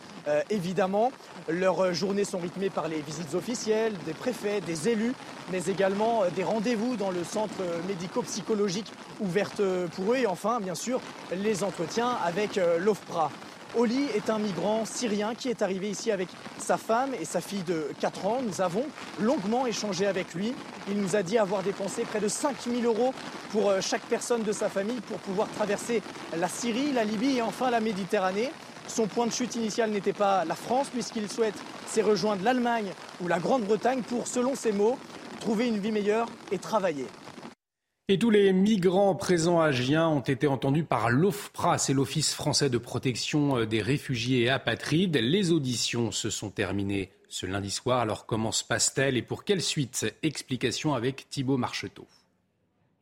évidemment. 0.49 1.11
Leurs 1.47 1.93
journées 1.93 2.25
sont 2.25 2.39
rythmées 2.39 2.69
par 2.69 2.87
les 2.87 3.01
visites 3.01 3.33
officielles, 3.33 3.93
des 4.05 4.13
préfets, 4.13 4.61
des 4.61 4.89
élus, 4.89 5.13
mais 5.51 5.65
également 5.65 6.23
des 6.35 6.43
rendez-vous 6.43 6.97
dans 6.97 7.11
le 7.11 7.23
centre 7.23 7.55
médico-psychologique 7.87 8.37
psychologique 8.47 8.91
ouverte 9.19 9.61
pour 9.95 10.13
eux 10.13 10.17
et 10.17 10.27
enfin, 10.27 10.59
bien 10.59 10.75
sûr, 10.75 10.99
les 11.35 11.63
entretiens 11.63 12.17
avec 12.23 12.57
euh, 12.57 12.77
l'OFPRA. 12.77 13.31
Oli 13.75 14.05
est 14.15 14.29
un 14.29 14.39
migrant 14.39 14.85
syrien 14.85 15.35
qui 15.35 15.49
est 15.49 15.61
arrivé 15.61 15.89
ici 15.89 16.11
avec 16.11 16.29
sa 16.57 16.77
femme 16.77 17.11
et 17.19 17.25
sa 17.25 17.41
fille 17.41 17.63
de 17.63 17.91
4 17.99 18.25
ans. 18.25 18.39
Nous 18.41 18.61
avons 18.61 18.85
longuement 19.19 19.67
échangé 19.67 20.07
avec 20.07 20.33
lui. 20.33 20.53
Il 20.87 20.99
nous 21.01 21.15
a 21.15 21.23
dit 21.23 21.37
avoir 21.37 21.63
dépensé 21.63 22.03
près 22.03 22.19
de 22.19 22.27
5 22.27 22.55
000 22.61 22.81
euros 22.83 23.13
pour 23.51 23.69
euh, 23.69 23.81
chaque 23.81 24.03
personne 24.03 24.43
de 24.43 24.51
sa 24.51 24.69
famille 24.69 25.01
pour 25.01 25.17
pouvoir 25.19 25.49
traverser 25.49 26.01
la 26.37 26.47
Syrie, 26.47 26.93
la 26.93 27.03
Libye 27.03 27.37
et 27.37 27.41
enfin 27.41 27.69
la 27.69 27.79
Méditerranée. 27.79 28.51
Son 28.87 29.05
point 29.05 29.27
de 29.27 29.31
chute 29.33 29.55
initial 29.55 29.91
n'était 29.91 30.13
pas 30.13 30.45
la 30.45 30.55
France 30.55 30.87
puisqu'il 30.89 31.29
souhaite 31.29 31.55
s'y 31.87 32.01
rejoindre 32.01 32.43
l'Allemagne 32.43 32.93
ou 33.21 33.27
la 33.27 33.39
Grande-Bretagne 33.39 34.01
pour, 34.01 34.27
selon 34.27 34.55
ses 34.55 34.71
mots, 34.71 34.97
trouver 35.41 35.67
une 35.67 35.79
vie 35.79 35.91
meilleure 35.91 36.27
et 36.51 36.57
travailler. 36.57 37.05
Et 38.09 38.17
tous 38.17 38.29
les 38.29 38.53
migrants 38.53 39.15
présents 39.15 39.59
à 39.59 39.73
Gien 39.73 40.07
ont 40.07 40.21
été 40.21 40.47
entendus 40.47 40.85
par 40.85 41.09
l'OFPRA, 41.09 41.77
c'est 41.77 41.91
l'Office 41.91 42.33
français 42.33 42.69
de 42.69 42.77
protection 42.77 43.57
euh, 43.57 43.65
des 43.65 43.81
réfugiés 43.81 44.43
et 44.43 44.49
apatrides. 44.49 45.17
Les 45.17 45.51
auditions 45.51 46.11
se 46.11 46.29
sont 46.29 46.49
terminées 46.49 47.11
ce 47.27 47.45
lundi 47.45 47.69
soir. 47.69 47.99
Alors 47.99 48.25
comment 48.25 48.53
se 48.53 48.63
passe-t-elle 48.63 49.17
et 49.17 49.21
pour 49.21 49.43
quelle 49.43 49.61
suite? 49.61 50.05
Explication 50.23 50.93
avec 50.93 51.29
Thibault 51.29 51.57
Marcheteau. 51.57 52.07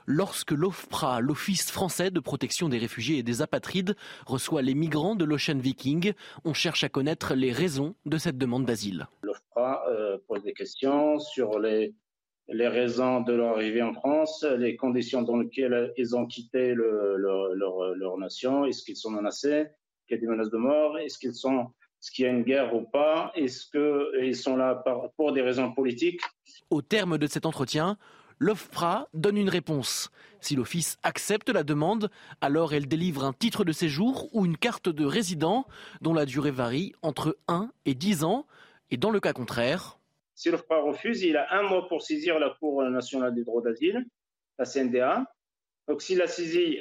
Lorsque 0.08 0.50
l'OFPRA, 0.50 1.20
l'Office 1.20 1.70
français 1.70 2.10
de 2.10 2.20
protection 2.20 2.68
des 2.68 2.80
réfugiés 2.80 3.20
et 3.20 3.24
des 3.24 3.44
apatrides, 3.44 3.96
reçoit 4.26 4.64
les 4.64 4.74
migrants 4.74 5.14
de 5.14 5.24
l'Ocean 5.24 5.60
Viking, 5.60 6.14
on 6.46 6.56
cherche 6.56 6.84
à 6.84 6.90
connaître 6.90 7.36
les 7.36 7.52
raisons 7.52 7.94
de 8.08 8.18
cette 8.18 8.40
demande 8.40 8.66
d'asile. 8.66 9.08
L'OFPRA 9.22 9.84
euh, 9.88 10.18
pose 10.28 10.42
des 10.42 10.54
questions 10.54 11.20
sur 11.20 11.60
les 11.60 11.94
les 12.48 12.68
raisons 12.68 13.22
de 13.22 13.34
leur 13.34 13.56
arrivée 13.56 13.82
en 13.82 13.94
France, 13.94 14.46
les 14.58 14.75
conditions 14.75 15.22
dans 15.22 15.38
lesquelles 15.38 15.92
ils 15.98 16.16
ont 16.16 16.25
quitté 16.25 16.74
le, 16.74 17.18
leur, 17.18 18.18
nation, 18.18 18.66
est-ce 18.66 18.84
qu'ils 18.84 18.98
sont 18.98 19.12
menacés, 19.12 19.68
qu'il 20.08 20.16
y 20.16 20.18
a 20.18 20.22
des 20.22 20.28
menaces 20.28 20.52
de 20.52 20.58
mort, 20.58 20.98
Est-ce 21.00 21.18
qu'il 21.18 22.25
y 22.25 22.28
a 22.28 22.32
une 22.32 22.44
guerre 22.44 22.75
ou 22.75 22.82
pas? 22.82 23.32
Est-ce 23.36 23.66
qu'ils 23.72 24.36
sont 24.36 24.56
là 24.56 24.84
pour 25.18 25.34
des 25.34 25.42
raisons 25.42 25.72
politiques? 25.74 26.22
Au 26.70 26.82
terme 26.82 27.18
de 27.18 27.28
cet 27.28 27.46
entretien, 27.46 27.98
l'OFPRA 28.40 29.08
donne 29.14 29.38
une 29.38 29.50
réponse. 29.50 30.12
Si 30.40 30.56
l'Office 30.56 30.98
accepte 31.02 31.50
la 31.50 31.64
demande, 31.64 32.12
alors 32.42 32.74
elle 32.74 32.88
délivre 32.88 33.24
un 33.24 33.34
titre 33.34 33.64
de 33.64 33.72
séjour 33.72 34.30
ou 34.34 34.46
une 34.46 34.58
carte 34.58 34.90
de 34.90 35.06
résident 35.06 35.66
dont 36.02 36.14
la 36.14 36.25
durée 36.25 36.52
varie 36.52 36.94
entre 37.02 37.38
1 37.48 37.72
et 37.86 37.96
10 37.96 38.24
ans. 38.24 38.46
Et 38.92 38.98
dans 38.98 39.10
le 39.10 39.20
cas 39.20 39.34
contraire, 39.34 39.98
si 40.36 40.51
l'OFPRA 40.51 40.82
refuse, 40.82 41.24
il 41.24 41.38
a 41.38 41.54
un 41.54 41.63
mois 41.63 41.88
pour 41.88 42.01
saisir 42.01 42.38
la 42.39 42.50
Cour 42.60 42.84
nationale 42.84 43.34
des 43.34 43.46
droits 43.46 43.62
d'asile, 43.62 44.06
la 44.60 44.65
CNDA. 44.65 45.25
Donc 45.88 46.01
s'il 46.01 46.22
a 46.22 46.27
saisi, 46.27 46.80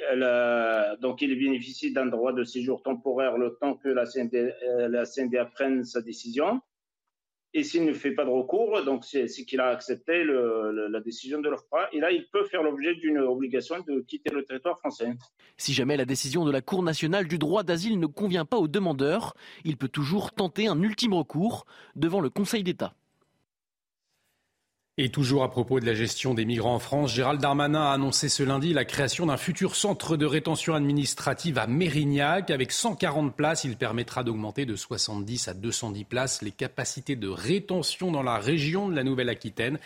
donc 0.99 1.21
il 1.21 1.37
bénéficie 1.39 1.93
d'un 1.93 2.07
droit 2.07 2.33
de 2.33 2.43
séjour 2.43 2.83
temporaire 2.83 3.37
le 3.37 3.57
temps 3.61 3.75
que 3.75 3.87
la 3.87 4.05
CNDA, 4.05 4.37
euh, 4.63 4.87
la 4.89 5.45
prenne 5.45 5.85
sa 5.85 6.01
décision. 6.01 6.59
Et 7.53 7.63
s'il 7.63 7.85
ne 7.85 7.93
fait 7.93 8.11
pas 8.11 8.25
de 8.25 8.29
recours, 8.29 8.83
donc 8.83 9.05
c'est 9.05 9.27
qu'il 9.27 9.61
a 9.61 9.67
accepté 9.67 10.25
la 10.25 10.99
décision 10.99 11.39
de 11.39 11.47
l'OFPRA. 11.47 11.87
Et 11.93 12.01
là, 12.01 12.11
il 12.11 12.27
peut 12.27 12.43
faire 12.43 12.61
l'objet 12.61 12.95
d'une 12.95 13.19
obligation 13.19 13.77
de 13.87 14.01
quitter 14.01 14.31
le 14.31 14.43
territoire 14.43 14.77
français. 14.77 15.13
Si 15.55 15.71
jamais 15.71 15.95
la 15.95 16.03
décision 16.03 16.43
de 16.43 16.51
la 16.51 16.61
Cour 16.61 16.83
nationale 16.83 17.29
du 17.29 17.37
droit 17.37 17.63
d'asile 17.63 17.97
ne 17.97 18.07
convient 18.07 18.43
pas 18.43 18.57
aux 18.57 18.67
demandeurs, 18.67 19.35
il 19.63 19.77
peut 19.77 19.87
toujours 19.87 20.33
tenter 20.33 20.67
un 20.67 20.81
ultime 20.81 21.13
recours 21.13 21.65
devant 21.95 22.19
le 22.19 22.29
Conseil 22.29 22.61
d'État. 22.61 22.93
Et 24.97 25.09
toujours 25.09 25.43
à 25.43 25.51
propos 25.51 25.81
de 25.81 25.85
la 25.85 25.93
gestion 25.93 26.33
des 26.33 26.45
migrants 26.45 26.75
en 26.75 26.79
France, 26.79 27.13
Gérald 27.13 27.41
Darmanin 27.41 27.81
a 27.81 27.91
annoncé 27.91 28.29
ce 28.29 28.43
lundi 28.43 28.71
la 28.71 28.85
création 28.85 29.25
d'un 29.25 29.35
futur 29.35 29.75
centre 29.75 30.15
de 30.15 30.25
rétention 30.25 30.73
administrative 30.73 31.57
à 31.57 31.67
Mérignac. 31.67 32.49
Avec 32.49 32.71
140 32.71 33.35
places, 33.35 33.65
il 33.65 33.75
permettra 33.75 34.23
d'augmenter 34.23 34.65
de 34.65 34.77
70 34.77 35.49
à 35.49 35.53
210 35.53 36.05
places 36.05 36.41
les 36.41 36.51
capacités 36.51 37.17
de 37.17 37.27
rétention 37.27 38.09
dans 38.09 38.23
la 38.23 38.37
région 38.37 38.87
de 38.87 38.95
la 38.95 39.03
Nouvelle-Aquitaine. 39.03 39.79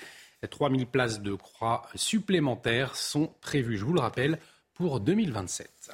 3000 0.48 0.86
places 0.86 1.22
de 1.22 1.34
croix 1.34 1.88
supplémentaires 1.96 2.96
sont 2.96 3.32
prévues, 3.42 3.80
je 3.80 3.86
vous 3.86 3.94
le 3.94 4.02
rappelle, 4.02 4.38
pour 4.76 5.00
2027. 5.00 5.92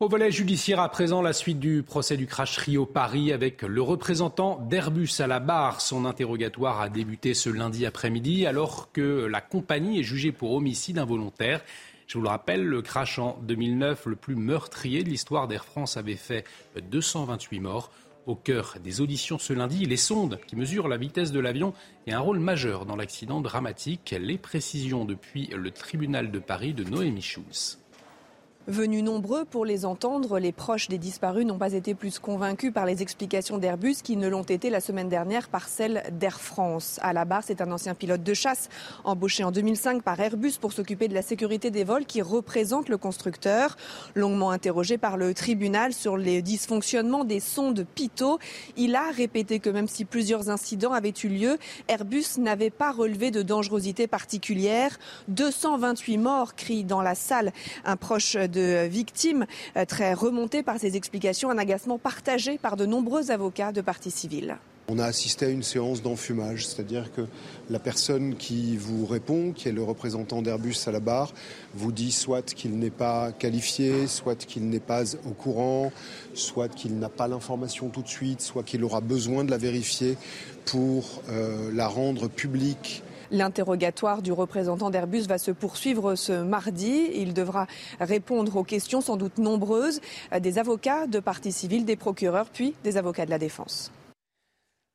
Au 0.00 0.08
volet 0.08 0.30
judiciaire 0.30 0.78
à 0.78 0.88
présent, 0.90 1.22
la 1.22 1.32
suite 1.32 1.58
du 1.58 1.82
procès 1.82 2.16
du 2.16 2.28
crash 2.28 2.56
Rio 2.58 2.86
Paris 2.86 3.32
avec 3.32 3.62
le 3.62 3.82
représentant 3.82 4.60
d'Airbus 4.60 5.10
à 5.18 5.26
la 5.26 5.40
barre. 5.40 5.80
Son 5.80 6.04
interrogatoire 6.04 6.80
a 6.80 6.88
débuté 6.88 7.34
ce 7.34 7.50
lundi 7.50 7.84
après-midi 7.84 8.46
alors 8.46 8.92
que 8.92 9.26
la 9.26 9.40
compagnie 9.40 9.98
est 9.98 10.04
jugée 10.04 10.30
pour 10.30 10.52
homicide 10.52 10.98
involontaire. 10.98 11.64
Je 12.06 12.16
vous 12.16 12.22
le 12.22 12.28
rappelle, 12.28 12.64
le 12.64 12.80
crash 12.80 13.18
en 13.18 13.40
2009, 13.42 14.06
le 14.06 14.14
plus 14.14 14.36
meurtrier 14.36 15.02
de 15.02 15.08
l'histoire 15.08 15.48
d'Air 15.48 15.64
France, 15.64 15.96
avait 15.96 16.14
fait 16.14 16.44
228 16.80 17.58
morts. 17.58 17.90
Au 18.26 18.36
cœur 18.36 18.76
des 18.80 19.00
auditions 19.00 19.40
ce 19.40 19.52
lundi, 19.52 19.84
les 19.84 19.96
sondes 19.96 20.38
qui 20.46 20.54
mesurent 20.54 20.86
la 20.86 20.96
vitesse 20.96 21.32
de 21.32 21.40
l'avion 21.40 21.74
et 22.06 22.12
un 22.12 22.20
rôle 22.20 22.38
majeur 22.38 22.86
dans 22.86 22.94
l'accident 22.94 23.40
dramatique. 23.40 24.14
Les 24.16 24.38
précisions 24.38 25.04
depuis 25.04 25.48
le 25.48 25.72
tribunal 25.72 26.30
de 26.30 26.38
Paris 26.38 26.72
de 26.72 26.84
Noémie 26.84 27.20
Schulz. 27.20 27.80
Venus 28.68 29.02
nombreux 29.02 29.46
pour 29.46 29.64
les 29.64 29.86
entendre, 29.86 30.38
les 30.38 30.52
proches 30.52 30.88
des 30.88 30.98
disparus 30.98 31.46
n'ont 31.46 31.56
pas 31.56 31.72
été 31.72 31.94
plus 31.94 32.18
convaincus 32.18 32.70
par 32.70 32.84
les 32.84 33.00
explications 33.00 33.56
d'Airbus 33.56 34.02
qu'ils 34.04 34.18
ne 34.18 34.28
l'ont 34.28 34.42
été 34.42 34.68
la 34.68 34.82
semaine 34.82 35.08
dernière 35.08 35.48
par 35.48 35.70
celles 35.70 36.02
d'Air 36.12 36.38
France. 36.38 37.00
À 37.00 37.14
la 37.14 37.24
barre, 37.24 37.42
c'est 37.42 37.62
un 37.62 37.72
ancien 37.72 37.94
pilote 37.94 38.22
de 38.22 38.34
chasse 38.34 38.68
embauché 39.04 39.42
en 39.42 39.52
2005 39.52 40.02
par 40.02 40.20
Airbus 40.20 40.58
pour 40.60 40.74
s'occuper 40.74 41.08
de 41.08 41.14
la 41.14 41.22
sécurité 41.22 41.70
des 41.70 41.82
vols 41.82 42.04
qui 42.04 42.20
représente 42.20 42.90
le 42.90 42.98
constructeur. 42.98 43.78
Longuement 44.14 44.50
interrogé 44.50 44.98
par 44.98 45.16
le 45.16 45.32
tribunal 45.32 45.94
sur 45.94 46.18
les 46.18 46.42
dysfonctionnements 46.42 47.24
des 47.24 47.40
sondes 47.40 47.86
Pitot, 47.94 48.38
il 48.76 48.96
a 48.96 49.10
répété 49.16 49.60
que 49.60 49.70
même 49.70 49.88
si 49.88 50.04
plusieurs 50.04 50.50
incidents 50.50 50.92
avaient 50.92 51.14
eu 51.24 51.28
lieu, 51.28 51.58
Airbus 51.88 52.36
n'avait 52.36 52.68
pas 52.68 52.92
relevé 52.92 53.30
de 53.30 53.40
dangerosité 53.40 54.06
particulière. 54.06 54.98
228 55.28 56.18
morts, 56.18 56.54
crie 56.54 56.84
dans 56.84 57.00
la 57.00 57.14
salle 57.14 57.54
un 57.86 57.96
proche 57.96 58.34
de 58.34 58.57
de 58.58 58.86
victimes, 58.86 59.46
euh, 59.76 59.84
très 59.84 60.14
remontées 60.14 60.62
par 60.62 60.78
ces 60.78 60.96
explications, 60.96 61.50
un 61.50 61.58
agacement 61.58 61.98
partagé 61.98 62.58
par 62.58 62.76
de 62.76 62.86
nombreux 62.86 63.30
avocats 63.30 63.72
de 63.72 63.80
partis 63.80 64.10
civils. 64.10 64.56
On 64.90 64.98
a 64.98 65.04
assisté 65.04 65.44
à 65.44 65.48
une 65.50 65.62
séance 65.62 66.00
d'enfumage, 66.00 66.66
c'est-à-dire 66.66 67.12
que 67.12 67.20
la 67.68 67.78
personne 67.78 68.36
qui 68.36 68.78
vous 68.78 69.04
répond, 69.04 69.52
qui 69.52 69.68
est 69.68 69.72
le 69.72 69.82
représentant 69.82 70.40
d'Airbus 70.40 70.76
à 70.86 70.92
la 70.92 71.00
barre, 71.00 71.34
vous 71.74 71.92
dit 71.92 72.10
soit 72.10 72.54
qu'il 72.54 72.78
n'est 72.78 72.88
pas 72.88 73.30
qualifié, 73.32 74.06
soit 74.06 74.46
qu'il 74.46 74.70
n'est 74.70 74.80
pas 74.80 75.14
au 75.26 75.34
courant, 75.36 75.92
soit 76.32 76.70
qu'il 76.70 76.98
n'a 76.98 77.10
pas 77.10 77.28
l'information 77.28 77.90
tout 77.90 78.00
de 78.00 78.08
suite, 78.08 78.40
soit 78.40 78.62
qu'il 78.62 78.82
aura 78.82 79.02
besoin 79.02 79.44
de 79.44 79.50
la 79.50 79.58
vérifier 79.58 80.16
pour 80.64 81.22
euh, 81.28 81.70
la 81.74 81.86
rendre 81.86 82.28
publique 82.28 83.02
L'interrogatoire 83.30 84.22
du 84.22 84.32
représentant 84.32 84.90
d'Airbus 84.90 85.26
va 85.26 85.38
se 85.38 85.50
poursuivre 85.50 86.14
ce 86.14 86.42
mardi. 86.42 87.10
Il 87.14 87.34
devra 87.34 87.66
répondre 88.00 88.56
aux 88.56 88.64
questions 88.64 89.00
sans 89.00 89.16
doute 89.16 89.38
nombreuses 89.38 90.00
des 90.40 90.58
avocats 90.58 91.06
de 91.06 91.20
partis 91.20 91.52
civils, 91.52 91.84
des 91.84 91.96
procureurs, 91.96 92.46
puis 92.52 92.74
des 92.84 92.96
avocats 92.96 93.26
de 93.26 93.30
la 93.30 93.38
défense. 93.38 93.92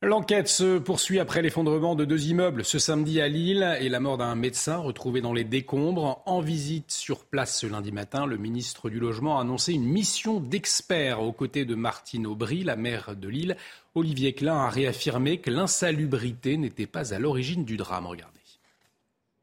L'enquête 0.04 0.50
se 0.50 0.80
poursuit 0.80 1.22
après 1.22 1.42
l'effondrement 1.42 1.96
de 1.96 2.04
deux 2.04 2.28
immeubles 2.28 2.66
ce 2.66 2.78
samedi 2.78 3.22
à 3.22 3.30
Lille 3.30 3.78
et 3.80 3.88
la 3.88 4.02
mort 4.02 4.18
d'un 4.18 4.36
médecin 4.36 4.76
retrouvé 4.76 5.22
dans 5.22 5.32
les 5.32 5.46
décombres. 5.46 6.22
En 6.26 6.42
visite 6.42 6.92
sur 6.92 7.24
place 7.24 7.58
ce 7.58 7.68
lundi 7.68 7.94
matin, 7.94 8.26
le 8.26 8.36
ministre 8.36 8.90
du 8.90 9.00
Logement 9.00 9.38
a 9.38 9.44
annoncé 9.44 9.72
une 9.72 9.86
mission 9.86 10.42
d'experts 10.42 11.22
aux 11.22 11.32
côtés 11.32 11.64
de 11.64 11.74
Martine 11.74 12.28
Aubry, 12.28 12.66
la 12.66 12.76
maire 12.76 13.16
de 13.16 13.30
Lille. 13.30 13.56
Olivier 13.96 14.34
Klein 14.34 14.58
a 14.58 14.70
réaffirmé 14.70 15.38
que 15.38 15.50
l'insalubrité 15.50 16.58
n'était 16.58 16.86
pas 16.86 17.14
à 17.14 17.20
l'origine 17.20 17.64
du 17.64 17.78
drame. 17.78 18.06
Regardez. 18.06 18.40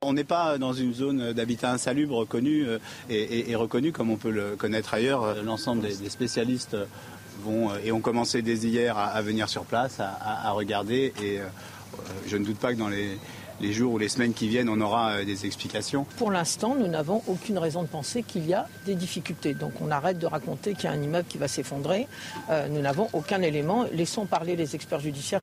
On 0.02 0.12
n'est 0.12 0.24
pas 0.24 0.58
dans 0.58 0.74
une 0.74 0.92
zone 0.92 1.32
d'habitat 1.32 1.72
insalubre 1.72 2.26
connue 2.26 2.66
euh, 2.66 2.78
et, 3.08 3.54
reconnue 3.54 3.92
comme 3.92 4.10
on 4.10 4.16
peut 4.16 4.30
le 4.30 4.56
connaître 4.56 4.92
ailleurs. 4.92 5.42
L'ensemble 5.42 5.80
des 5.80 6.10
spécialistes 6.10 6.76
euh, 7.48 7.80
et 7.84 7.92
ont 7.92 8.00
commencé 8.00 8.42
dès 8.42 8.54
hier 8.54 8.96
à, 8.98 9.20
venir 9.22 9.48
sur 9.48 9.64
place, 9.64 10.00
à, 10.00 10.50
regarder. 10.52 11.12
Et 11.22 11.40
euh, 11.40 11.46
je 12.26 12.36
ne 12.36 12.44
doute 12.44 12.58
pas 12.58 12.72
que 12.72 12.78
dans 12.78 12.88
les, 12.88 13.18
jours 13.72 13.94
ou 13.94 13.98
les 13.98 14.08
semaines 14.08 14.32
qui 14.32 14.48
viennent, 14.48 14.68
on 14.68 14.80
aura 14.80 15.12
euh, 15.12 15.24
des 15.24 15.46
explications. 15.46 16.06
Pour 16.16 16.30
l'instant, 16.30 16.74
nous 16.74 16.88
n'avons 16.88 17.22
aucune 17.26 17.58
raison 17.58 17.82
de 17.82 17.88
penser 17.88 18.22
qu'il 18.22 18.46
y 18.46 18.54
a 18.54 18.66
des 18.86 18.94
difficultés. 18.94 19.54
Donc 19.54 19.72
on 19.80 19.90
arrête 19.90 20.18
de 20.18 20.26
raconter 20.26 20.74
qu'il 20.74 20.84
y 20.84 20.88
a 20.88 20.92
un 20.92 21.02
immeuble 21.02 21.28
qui 21.28 21.38
va 21.38 21.48
s'effondrer. 21.48 22.06
nous 22.70 22.80
n'avons 22.80 23.08
aucun 23.12 23.42
élément. 23.42 23.86
Laissons 23.92 24.26
parler 24.26 24.56
les 24.56 24.74
experts 24.74 25.00
judiciaires. 25.00 25.40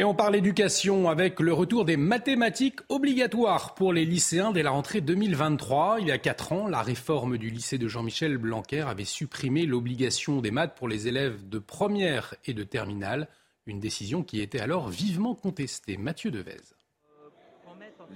Et 0.00 0.04
on 0.04 0.14
parle 0.14 0.36
éducation 0.36 1.08
avec 1.08 1.40
le 1.40 1.52
retour 1.52 1.84
des 1.84 1.96
mathématiques 1.96 2.78
obligatoires 2.88 3.74
pour 3.74 3.92
les 3.92 4.04
lycéens 4.04 4.52
dès 4.52 4.62
la 4.62 4.70
rentrée 4.70 5.00
2023. 5.00 5.96
Il 5.98 6.06
y 6.06 6.12
a 6.12 6.18
quatre 6.18 6.52
ans, 6.52 6.68
la 6.68 6.82
réforme 6.82 7.36
du 7.36 7.50
lycée 7.50 7.78
de 7.78 7.88
Jean-Michel 7.88 8.38
Blanquer 8.38 8.82
avait 8.82 9.02
supprimé 9.02 9.66
l'obligation 9.66 10.40
des 10.40 10.52
maths 10.52 10.76
pour 10.76 10.86
les 10.86 11.08
élèves 11.08 11.48
de 11.48 11.58
première 11.58 12.36
et 12.44 12.54
de 12.54 12.62
terminale. 12.62 13.26
Une 13.66 13.80
décision 13.80 14.22
qui 14.22 14.40
était 14.40 14.60
alors 14.60 14.88
vivement 14.88 15.34
contestée. 15.34 15.96
Mathieu 15.96 16.30
Devez. 16.30 16.60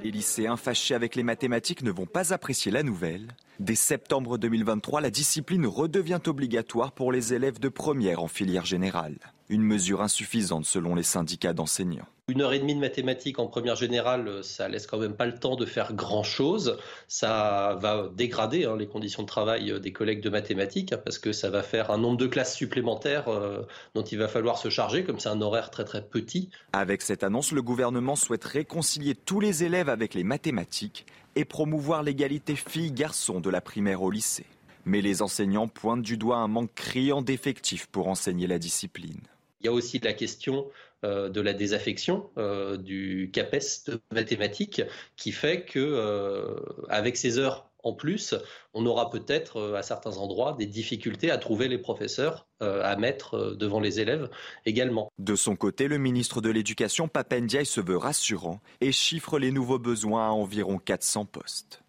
Les 0.04 0.12
lycéens 0.12 0.56
fâchés 0.56 0.94
avec 0.94 1.16
les 1.16 1.24
mathématiques 1.24 1.82
ne 1.82 1.90
vont 1.90 2.06
pas 2.06 2.32
apprécier 2.32 2.70
la 2.70 2.84
nouvelle. 2.84 3.26
Dès 3.58 3.74
septembre 3.74 4.38
2023, 4.38 5.00
la 5.00 5.10
discipline 5.10 5.66
redevient 5.66 6.20
obligatoire 6.28 6.92
pour 6.92 7.10
les 7.10 7.34
élèves 7.34 7.58
de 7.58 7.68
première 7.68 8.22
en 8.22 8.28
filière 8.28 8.66
générale 8.66 9.18
une 9.52 9.62
mesure 9.62 10.00
insuffisante 10.00 10.64
selon 10.64 10.94
les 10.94 11.02
syndicats 11.02 11.52
d'enseignants. 11.52 12.06
Une 12.28 12.40
heure 12.40 12.54
et 12.54 12.58
demie 12.58 12.74
de 12.74 12.80
mathématiques 12.80 13.38
en 13.38 13.46
première 13.46 13.76
générale, 13.76 14.42
ça 14.42 14.66
laisse 14.66 14.86
quand 14.86 14.96
même 14.96 15.14
pas 15.14 15.26
le 15.26 15.34
temps 15.34 15.56
de 15.56 15.66
faire 15.66 15.92
grand-chose. 15.92 16.78
Ça 17.06 17.76
va 17.78 18.08
dégrader 18.16 18.64
hein, 18.64 18.76
les 18.78 18.86
conditions 18.86 19.22
de 19.22 19.28
travail 19.28 19.78
des 19.78 19.92
collègues 19.92 20.22
de 20.22 20.30
mathématiques 20.30 20.94
parce 21.04 21.18
que 21.18 21.32
ça 21.32 21.50
va 21.50 21.62
faire 21.62 21.90
un 21.90 21.98
nombre 21.98 22.16
de 22.16 22.26
classes 22.26 22.54
supplémentaires 22.54 23.28
euh, 23.28 23.66
dont 23.94 24.02
il 24.02 24.18
va 24.18 24.28
falloir 24.28 24.56
se 24.56 24.70
charger, 24.70 25.04
comme 25.04 25.20
c'est 25.20 25.28
un 25.28 25.42
horaire 25.42 25.70
très 25.70 25.84
très 25.84 26.00
petit. 26.00 26.48
Avec 26.72 27.02
cette 27.02 27.22
annonce, 27.22 27.52
le 27.52 27.60
gouvernement 27.60 28.16
souhaite 28.16 28.44
réconcilier 28.44 29.14
tous 29.14 29.40
les 29.40 29.64
élèves 29.64 29.90
avec 29.90 30.14
les 30.14 30.24
mathématiques 30.24 31.04
et 31.36 31.44
promouvoir 31.44 32.02
l'égalité 32.02 32.56
filles-garçons 32.56 33.40
de 33.40 33.50
la 33.50 33.60
primaire 33.60 34.02
au 34.02 34.10
lycée. 34.10 34.46
Mais 34.86 35.02
les 35.02 35.20
enseignants 35.20 35.68
pointent 35.68 36.02
du 36.02 36.16
doigt 36.16 36.38
un 36.38 36.48
manque 36.48 36.74
criant 36.74 37.20
d'effectifs 37.20 37.86
pour 37.86 38.08
enseigner 38.08 38.46
la 38.46 38.58
discipline. 38.58 39.20
Il 39.62 39.66
y 39.66 39.68
a 39.68 39.72
aussi 39.72 40.00
la 40.00 40.12
question 40.12 40.66
euh, 41.04 41.28
de 41.28 41.40
la 41.40 41.52
désaffection 41.52 42.30
euh, 42.38 42.76
du 42.76 43.30
CAPES 43.32 43.86
de 43.88 44.00
mathématiques 44.12 44.82
qui 45.16 45.32
fait 45.32 45.64
que 45.64 45.78
euh, 45.80 46.54
avec 46.88 47.16
ces 47.16 47.38
heures 47.38 47.68
en 47.84 47.92
plus, 47.92 48.36
on 48.74 48.86
aura 48.86 49.10
peut-être 49.10 49.74
à 49.74 49.82
certains 49.82 50.16
endroits 50.18 50.54
des 50.56 50.66
difficultés 50.66 51.32
à 51.32 51.38
trouver 51.38 51.66
les 51.66 51.78
professeurs 51.78 52.46
à 52.60 52.94
mettre 52.94 53.56
devant 53.56 53.80
les 53.80 53.98
élèves 53.98 54.30
également. 54.66 55.10
De 55.18 55.34
son 55.34 55.56
côté, 55.56 55.88
le 55.88 55.98
ministre 55.98 56.40
de 56.40 56.48
l'Éducation, 56.48 57.08
Papendiaï, 57.08 57.66
se 57.66 57.80
veut 57.80 57.96
rassurant 57.96 58.60
et 58.80 58.92
chiffre 58.92 59.40
les 59.40 59.50
nouveaux 59.50 59.80
besoins 59.80 60.28
à 60.28 60.30
environ 60.30 60.78
400 60.78 61.24
postes. 61.24 61.81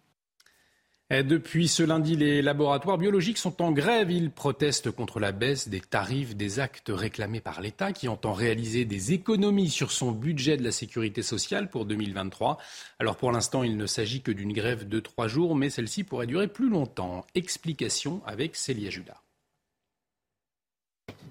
Depuis 1.10 1.68
ce 1.68 1.82
lundi, 1.82 2.16
les 2.16 2.40
laboratoires 2.40 2.96
biologiques 2.96 3.36
sont 3.36 3.60
en 3.60 3.72
grève. 3.72 4.10
Ils 4.10 4.30
protestent 4.30 4.90
contre 4.90 5.20
la 5.20 5.32
baisse 5.32 5.68
des 5.68 5.80
tarifs 5.80 6.34
des 6.34 6.60
actes 6.60 6.90
réclamés 6.92 7.42
par 7.42 7.60
l'État 7.60 7.92
qui 7.92 8.08
entend 8.08 8.32
réaliser 8.32 8.86
des 8.86 9.12
économies 9.12 9.68
sur 9.68 9.92
son 9.92 10.12
budget 10.12 10.56
de 10.56 10.64
la 10.64 10.72
sécurité 10.72 11.20
sociale 11.22 11.68
pour 11.68 11.84
2023. 11.84 12.56
Alors 12.98 13.16
pour 13.16 13.32
l'instant, 13.32 13.62
il 13.62 13.76
ne 13.76 13.86
s'agit 13.86 14.22
que 14.22 14.32
d'une 14.32 14.54
grève 14.54 14.88
de 14.88 14.98
trois 14.98 15.28
jours, 15.28 15.54
mais 15.54 15.68
celle-ci 15.68 16.04
pourrait 16.04 16.26
durer 16.26 16.48
plus 16.48 16.70
longtemps. 16.70 17.26
Explication 17.34 18.22
avec 18.24 18.56
Célia 18.56 18.88
Judas. 18.88 19.20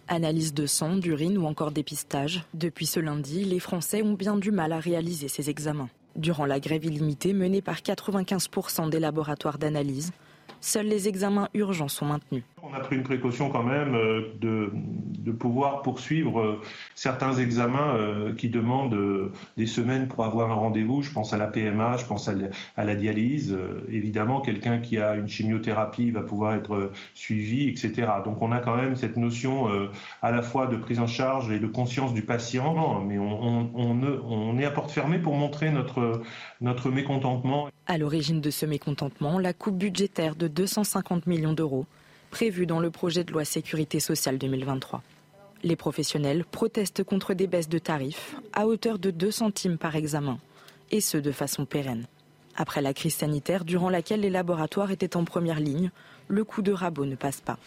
Analyse 0.08 0.54
de 0.54 0.68
sang, 0.68 0.98
d'urine 0.98 1.40
ou 1.40 1.46
encore 1.48 1.72
dépistage. 1.72 2.44
Depuis 2.54 2.86
ce 2.86 3.00
lundi, 3.00 3.44
les 3.44 3.60
Français 3.60 4.04
ont 4.04 4.14
bien 4.14 4.38
du 4.38 4.52
mal 4.52 4.72
à 4.72 4.80
réaliser 4.80 5.30
ces 5.30 5.50
examens. 5.50 5.90
Durant 6.16 6.46
la 6.46 6.60
grève 6.60 6.86
illimitée 6.86 7.34
menée 7.34 7.62
par 7.62 7.78
95% 7.78 8.90
des 8.90 9.00
laboratoires 9.00 9.58
d'analyse, 9.58 10.12
seuls 10.64 10.88
les 10.88 11.08
examens 11.08 11.50
urgents 11.54 11.88
sont 11.88 12.06
maintenus. 12.06 12.44
On 12.66 12.74
a 12.74 12.80
pris 12.80 12.96
une 12.96 13.04
précaution 13.04 13.50
quand 13.50 13.64
même 13.64 13.94
euh, 13.94 14.22
de, 14.40 14.72
de 14.74 15.32
pouvoir 15.32 15.82
poursuivre 15.82 16.40
euh, 16.40 16.62
certains 16.96 17.34
examens 17.34 17.96
euh, 17.96 18.34
qui 18.34 18.48
demandent 18.48 18.98
des 19.58 19.66
semaines 19.66 20.08
pour 20.08 20.24
avoir 20.24 20.50
un 20.50 20.56
rendez-vous. 20.56 21.02
Je 21.02 21.12
pense 21.12 21.34
à 21.34 21.38
la 21.38 21.48
PMA, 21.48 21.98
je 21.98 22.06
pense 22.06 22.30
à 22.30 22.84
la 22.84 22.96
dialyse. 22.96 23.58
Évidemment, 23.90 24.40
quelqu'un 24.40 24.80
qui 24.80 24.98
a 24.98 25.16
une 25.16 25.28
chimiothérapie 25.28 26.12
va 26.12 26.22
pouvoir 26.22 26.54
être 26.54 26.92
suivi, 27.14 27.68
etc. 27.68 28.08
Donc 28.24 28.42
on 28.42 28.52
a 28.52 28.60
quand 28.60 28.76
même 28.76 28.96
cette 28.96 29.18
notion 29.18 29.68
à 30.22 30.32
la 30.32 30.42
fois 30.42 30.68
de 30.68 30.78
prise 30.78 31.00
en 31.00 31.08
charge 31.08 31.52
et 31.52 31.60
de 31.60 31.68
conscience 31.68 32.14
du 32.14 32.22
patient, 32.22 33.02
mais 33.02 33.18
on, 33.18 33.70
on, 33.76 34.02
on 34.26 34.58
est 34.58 34.66
à 34.66 34.72
porte 34.72 34.92
fermée 34.92 35.20
pour 35.20 35.36
montrer 35.36 35.72
notre, 35.72 36.22
notre 36.62 36.90
mécontentement. 36.90 37.68
À 37.86 37.98
l'origine 37.98 38.40
de 38.40 38.50
ce 38.50 38.66
mécontentement, 38.66 39.40
la 39.40 39.54
coupe 39.54 39.78
budgétaire 39.78 40.36
de 40.36 40.48
250 40.54 41.28
millions 41.28 41.54
d'euros 41.54 41.86
prévu 42.32 42.66
dans 42.66 42.80
le 42.80 42.90
projet 42.90 43.24
de 43.24 43.32
loi 43.32 43.46
sécurité 43.46 44.00
sociale 44.00 44.38
2023. 44.38 45.04
Les 45.64 45.76
professionnels 45.76 46.46
protestent 46.46 47.04
contre 47.04 47.34
des 47.34 47.48
baisses 47.48 47.70
de 47.70 47.80
tarifs 47.80 48.36
à 48.54 48.66
hauteur 48.66 49.00
de 49.00 49.12
2 49.12 49.32
centimes 49.32 49.78
par 49.78 49.96
examen, 49.96 50.40
et 50.92 51.00
ce 51.00 51.18
de 51.18 51.32
façon 51.32 51.66
pérenne. 51.66 52.08
Après 52.56 52.82
la 52.82 52.94
crise 52.94 53.16
sanitaire 53.16 53.66
durant 53.66 53.90
laquelle 53.90 54.22
les 54.22 54.30
laboratoires 54.30 54.92
étaient 54.92 55.16
en 55.16 55.26
première 55.26 55.60
ligne, 55.60 55.92
le 56.28 56.44
coup 56.44 56.62
de 56.62 56.72
rabot 56.72 57.06
ne 57.06 57.16
passe 57.16 57.42
pas. 57.42 57.58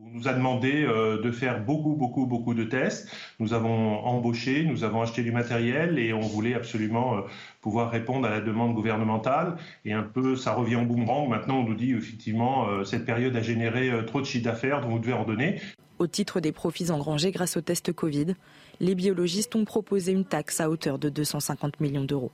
On 0.00 0.16
nous 0.16 0.28
a 0.28 0.32
demandé 0.32 0.84
euh, 0.84 1.20
de 1.20 1.30
faire 1.32 1.64
beaucoup, 1.64 1.94
beaucoup, 1.94 2.26
beaucoup 2.26 2.54
de 2.54 2.64
tests. 2.64 3.08
Nous 3.40 3.52
avons 3.52 3.98
embauché, 4.04 4.64
nous 4.64 4.84
avons 4.84 5.02
acheté 5.02 5.22
du 5.22 5.32
matériel 5.32 5.98
et 5.98 6.12
on 6.12 6.20
voulait 6.20 6.54
absolument 6.54 7.16
euh, 7.16 7.20
pouvoir 7.68 7.90
répondre 7.90 8.26
à 8.26 8.30
la 8.30 8.40
demande 8.40 8.74
gouvernementale. 8.74 9.56
Et 9.84 9.92
un 9.92 10.02
peu, 10.02 10.36
ça 10.36 10.52
revient 10.52 10.76
en 10.76 10.84
boomerang. 10.84 11.28
Maintenant, 11.28 11.58
on 11.58 11.64
nous 11.64 11.74
dit 11.74 11.92
effectivement, 11.92 12.68
euh, 12.68 12.84
cette 12.84 13.04
période 13.04 13.36
a 13.36 13.42
généré 13.42 13.90
trop 14.06 14.20
de 14.20 14.26
chiffre 14.26 14.44
d'affaires, 14.44 14.80
donc 14.80 14.90
vous 14.92 14.98
devez 14.98 15.12
en 15.12 15.24
donner. 15.24 15.60
Au 15.98 16.06
titre 16.06 16.40
des 16.40 16.52
profits 16.52 16.90
engrangés 16.90 17.32
grâce 17.32 17.56
au 17.56 17.60
test 17.60 17.92
Covid, 17.92 18.34
les 18.80 18.94
biologistes 18.94 19.54
ont 19.56 19.64
proposé 19.64 20.12
une 20.12 20.24
taxe 20.24 20.60
à 20.60 20.70
hauteur 20.70 20.98
de 20.98 21.08
250 21.08 21.80
millions 21.80 22.04
d'euros. 22.04 22.32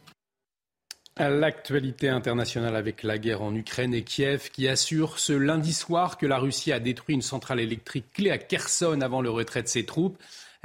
L'actualité 1.16 2.08
internationale 2.08 2.74
avec 2.74 3.04
la 3.04 3.18
guerre 3.18 3.42
en 3.42 3.54
Ukraine 3.54 3.94
et 3.94 4.02
Kiev 4.02 4.50
qui 4.50 4.66
assure 4.66 5.20
ce 5.20 5.32
lundi 5.32 5.72
soir 5.72 6.18
que 6.18 6.26
la 6.26 6.38
Russie 6.38 6.72
a 6.72 6.80
détruit 6.80 7.14
une 7.14 7.22
centrale 7.22 7.60
électrique 7.60 8.06
clé 8.12 8.30
à 8.30 8.38
Kherson 8.38 9.00
avant 9.00 9.22
le 9.22 9.30
retrait 9.30 9.62
de 9.62 9.68
ses 9.68 9.84
troupes. 9.84 10.18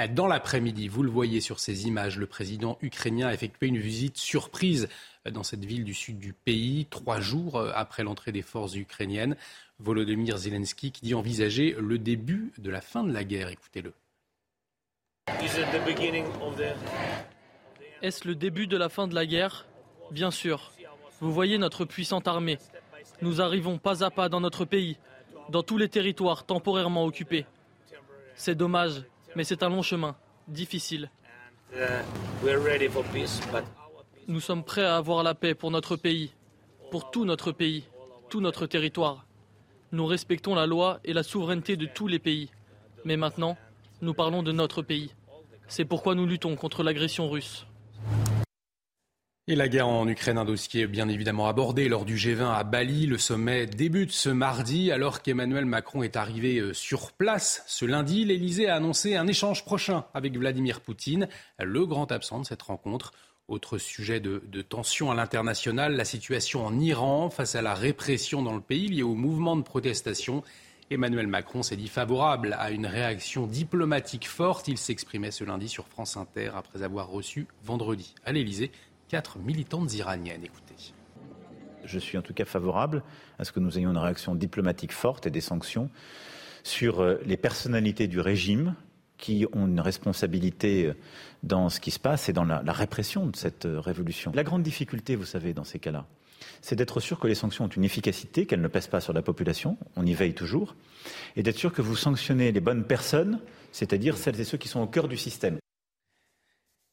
Dans 0.08 0.28
l'après-midi, 0.28 0.88
vous 0.88 1.04
le 1.04 1.10
voyez 1.10 1.42
sur 1.42 1.60
ces 1.60 1.86
images, 1.86 2.18
le 2.18 2.26
président 2.26 2.78
ukrainien 2.82 3.28
a 3.28 3.34
effectué 3.34 3.68
une 3.68 3.78
visite 3.78 4.18
surprise 4.18 4.88
dans 5.30 5.44
cette 5.44 5.66
ville 5.66 5.84
du 5.84 5.94
sud 5.94 6.20
du 6.20 6.32
pays, 6.32 6.88
trois 6.90 7.20
jours 7.20 7.62
après 7.76 8.04
l'entrée 8.04 8.32
des 8.32 8.42
forces 8.42 8.76
ukrainiennes. 8.76 9.36
Volodymyr 9.80 10.38
Zelensky 10.38 10.94
qui 10.94 11.02
dit 11.02 11.14
envisager 11.14 11.76
le 11.78 11.98
début 11.98 12.54
de 12.58 12.70
la 12.70 12.80
fin 12.80 13.04
de 13.04 13.12
la 13.12 13.26
guerre. 13.26 13.50
Écoutez-le. 13.50 13.94
Est-ce 18.02 18.26
le 18.26 18.36
début 18.36 18.68
de 18.68 18.78
la 18.78 18.88
fin 18.88 19.06
de 19.06 19.16
la 19.16 19.26
guerre? 19.26 19.68
Bien 20.12 20.32
sûr, 20.32 20.72
vous 21.20 21.34
voyez 21.34 21.58
notre 21.58 21.84
puissante 21.84 22.26
armée. 22.26 22.58
Nous 23.22 23.42
arrivons 23.42 23.78
pas 23.78 24.06
à 24.06 24.10
pas 24.10 24.30
dans 24.30 24.40
notre 24.40 24.64
pays, 24.64 24.98
dans 25.50 25.62
tous 25.62 25.78
les 25.78 25.90
territoires 25.90 26.46
temporairement 26.46 27.04
occupés. 27.04 27.46
C'est 28.36 28.56
dommage, 28.56 29.04
mais 29.36 29.44
c'est 29.44 29.64
un 29.64 29.70
long 29.70 29.82
chemin, 29.82 30.16
difficile. 30.48 31.10
Nous 34.28 34.40
sommes 34.40 34.64
prêts 34.64 34.86
à 34.86 34.98
avoir 34.98 35.24
la 35.24 35.36
paix 35.36 35.54
pour 35.54 35.72
notre 35.72 35.96
pays, 35.96 36.32
pour 36.92 37.12
tout 37.12 37.26
notre 37.26 37.52
pays, 37.52 37.84
tout 38.30 38.42
notre 38.42 38.66
territoire. 38.66 39.26
Nous 39.92 40.06
respectons 40.06 40.54
la 40.56 40.68
loi 40.68 41.00
et 41.04 41.14
la 41.14 41.24
souveraineté 41.24 41.76
de 41.78 41.86
tous 41.88 42.08
les 42.08 42.20
pays. 42.20 42.50
Mais 43.06 43.18
maintenant, 43.18 43.58
nous 44.02 44.14
parlons 44.14 44.44
de 44.44 44.52
notre 44.52 44.82
pays. 44.82 45.12
C'est 45.68 45.86
pourquoi 45.86 46.16
nous 46.16 46.26
luttons 46.26 46.56
contre 46.56 46.84
l'agression 46.84 47.30
russe. 47.30 47.66
Et 49.52 49.56
la 49.56 49.68
guerre 49.68 49.88
en 49.88 50.08
Ukraine, 50.08 50.38
un 50.38 50.46
dossier 50.46 50.86
bien 50.86 51.10
évidemment 51.10 51.48
abordé 51.48 51.90
lors 51.90 52.06
du 52.06 52.18
G20 52.18 52.54
à 52.54 52.64
Bali. 52.64 53.08
Le 53.08 53.18
sommet 53.18 53.66
débute 53.66 54.12
ce 54.12 54.30
mardi 54.30 54.92
alors 54.92 55.24
qu'Emmanuel 55.24 55.66
Macron 55.66 56.04
est 56.04 56.18
arrivé 56.18 56.60
euh, 56.60 56.72
sur 56.72 57.12
place. 57.14 57.64
Ce 57.66 57.84
lundi, 57.84 58.26
l'Elysée 58.26 58.70
a 58.70 58.76
annoncé 58.76 59.16
un 59.16 59.26
échange 59.26 59.66
prochain 59.66 60.06
avec 60.14 60.38
Vladimir 60.38 60.82
Poutine, 60.82 61.28
le 61.58 61.84
grand 61.88 62.12
absent 62.12 62.42
de 62.42 62.46
cette 62.46 62.62
rencontre. 62.62 63.12
Autre 63.48 63.80
sujet 63.80 64.20
de, 64.20 64.44
de 64.46 64.62
tension 64.62 65.10
à 65.10 65.16
l'international, 65.16 65.96
la 65.96 66.06
situation 66.06 66.64
en 66.64 66.80
Iran 66.80 67.32
face 67.32 67.56
à 67.56 67.64
la 67.64 67.74
répression 67.74 68.44
dans 68.44 68.54
le 68.54 68.62
pays 68.62 68.88
liée 68.88 69.02
au 69.02 69.16
mouvement 69.16 69.56
de 69.56 69.64
protestation. 69.64 70.44
Emmanuel 70.92 71.26
Macron 71.26 71.64
s'est 71.64 71.76
dit 71.76 71.88
favorable 71.88 72.56
à 72.60 72.70
une 72.70 72.86
réaction 72.86 73.48
diplomatique 73.48 74.28
forte. 74.28 74.68
Il 74.68 74.78
s'exprimait 74.78 75.32
ce 75.32 75.44
lundi 75.44 75.70
sur 75.70 75.88
France 75.88 76.18
Inter 76.18 76.52
après 76.56 76.84
avoir 76.84 77.10
reçu 77.10 77.48
vendredi 77.64 78.14
à 78.26 78.32
l'Elysée 78.32 78.72
quatre 79.10 79.40
militantes 79.40 79.94
iraniennes. 79.96 80.46
Écoutez. 80.46 80.94
Je 81.84 82.00
suis 82.00 82.18
en 82.18 82.22
tout 82.22 82.34
cas 82.34 82.46
favorable 82.46 83.04
à 83.40 83.44
ce 83.44 83.52
que 83.52 83.60
nous 83.60 83.78
ayons 83.78 83.92
une 83.92 83.98
réaction 83.98 84.36
diplomatique 84.36 84.94
forte 84.94 85.26
et 85.26 85.32
des 85.32 85.42
sanctions 85.42 85.90
sur 86.64 87.02
euh, 87.02 87.20
les 87.26 87.38
personnalités 87.38 88.08
du 88.08 88.20
régime 88.20 88.76
qui 89.18 89.46
ont 89.54 89.66
une 89.66 89.80
responsabilité 89.80 90.86
euh, 90.86 90.94
dans 91.44 91.70
ce 91.70 91.80
qui 91.80 91.92
se 91.92 92.00
passe 92.00 92.30
et 92.30 92.34
dans 92.34 92.44
la, 92.46 92.62
la 92.64 92.74
répression 92.74 93.26
de 93.26 93.36
cette 93.36 93.66
euh, 93.66 93.80
révolution. 93.80 94.32
La 94.36 94.44
grande 94.44 94.62
difficulté, 94.62 95.16
vous 95.16 95.26
savez, 95.26 95.54
dans 95.54 95.64
ces 95.64 95.80
cas-là, 95.80 96.06
c'est 96.62 96.76
d'être 96.76 97.00
sûr 97.00 97.20
que 97.20 97.28
les 97.28 97.36
sanctions 97.36 97.66
ont 97.66 97.70
une 97.70 97.84
efficacité, 97.84 98.46
qu'elles 98.46 98.62
ne 98.62 98.68
pèsent 98.68 98.88
pas 98.88 99.02
sur 99.02 99.14
la 99.14 99.22
population, 99.22 99.78
on 99.96 100.06
y 100.06 100.14
veille 100.14 100.34
toujours, 100.34 100.76
et 101.36 101.44
d'être 101.44 101.58
sûr 101.58 101.74
que 101.74 101.82
vous 101.82 101.96
sanctionnez 101.96 102.52
les 102.52 102.62
bonnes 102.62 102.84
personnes, 102.84 103.40
c'est-à-dire 103.72 104.18
celles 104.18 104.40
et 104.40 104.44
ceux 104.44 104.58
qui 104.58 104.68
sont 104.68 104.82
au 104.82 104.88
cœur 104.88 105.08
du 105.08 105.18
système. 105.18 105.58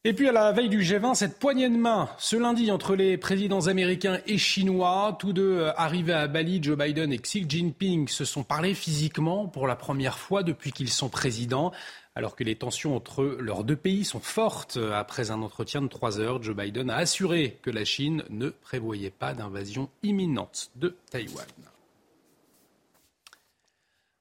Et 0.03 0.13
puis 0.13 0.29
à 0.29 0.31
la 0.31 0.51
veille 0.51 0.69
du 0.69 0.81
G20, 0.81 1.15
cette 1.15 1.39
poignée 1.39 1.69
de 1.69 1.75
main 1.75 2.09
ce 2.17 2.35
lundi 2.35 2.71
entre 2.71 2.95
les 2.95 3.17
présidents 3.17 3.67
américains 3.67 4.19
et 4.25 4.37
chinois, 4.37 5.17
tous 5.19 5.33
deux 5.33 5.57
euh, 5.57 5.73
arrivés 5.75 6.13
à 6.13 6.27
Bali, 6.27 6.61
Joe 6.61 6.77
Biden 6.77 7.11
et 7.11 7.17
Xi 7.17 7.45
Jinping 7.49 8.07
se 8.07 8.23
sont 8.23 8.43
parlé 8.43 8.73
physiquement 8.73 9.47
pour 9.47 9.67
la 9.67 9.75
première 9.75 10.17
fois 10.17 10.43
depuis 10.43 10.71
qu'ils 10.71 10.91
sont 10.91 11.09
présidents. 11.09 11.73
Alors 12.15 12.35
que 12.35 12.43
les 12.43 12.55
tensions 12.55 12.95
entre 12.95 13.23
leurs 13.39 13.63
deux 13.63 13.75
pays 13.75 14.05
sont 14.05 14.19
fortes, 14.19 14.79
après 14.93 15.29
un 15.29 15.41
entretien 15.41 15.81
de 15.81 15.87
trois 15.87 16.19
heures, 16.19 16.41
Joe 16.41 16.55
Biden 16.55 16.89
a 16.89 16.95
assuré 16.95 17.59
que 17.61 17.69
la 17.69 17.85
Chine 17.85 18.23
ne 18.29 18.49
prévoyait 18.49 19.11
pas 19.11 19.33
d'invasion 19.33 19.89
imminente 20.03 20.71
de 20.75 20.95
Taïwan. 21.11 21.45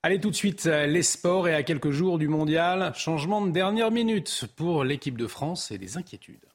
Allez 0.06 0.20
tout 0.20 0.30
de 0.30 0.36
suite, 0.36 0.66
euh, 0.66 0.86
les 0.86 1.02
sports 1.02 1.48
et 1.48 1.54
à 1.56 1.64
quelques 1.64 1.90
jours 1.90 2.16
du 2.16 2.28
mondial, 2.28 2.92
changement 2.94 3.44
de 3.44 3.50
dernière 3.50 3.90
minute 3.90 4.44
pour 4.54 4.84
l'équipe 4.84 5.18
de 5.18 5.26
France 5.26 5.72
et 5.72 5.78
des 5.78 5.96
inquiétudes. 5.96 6.46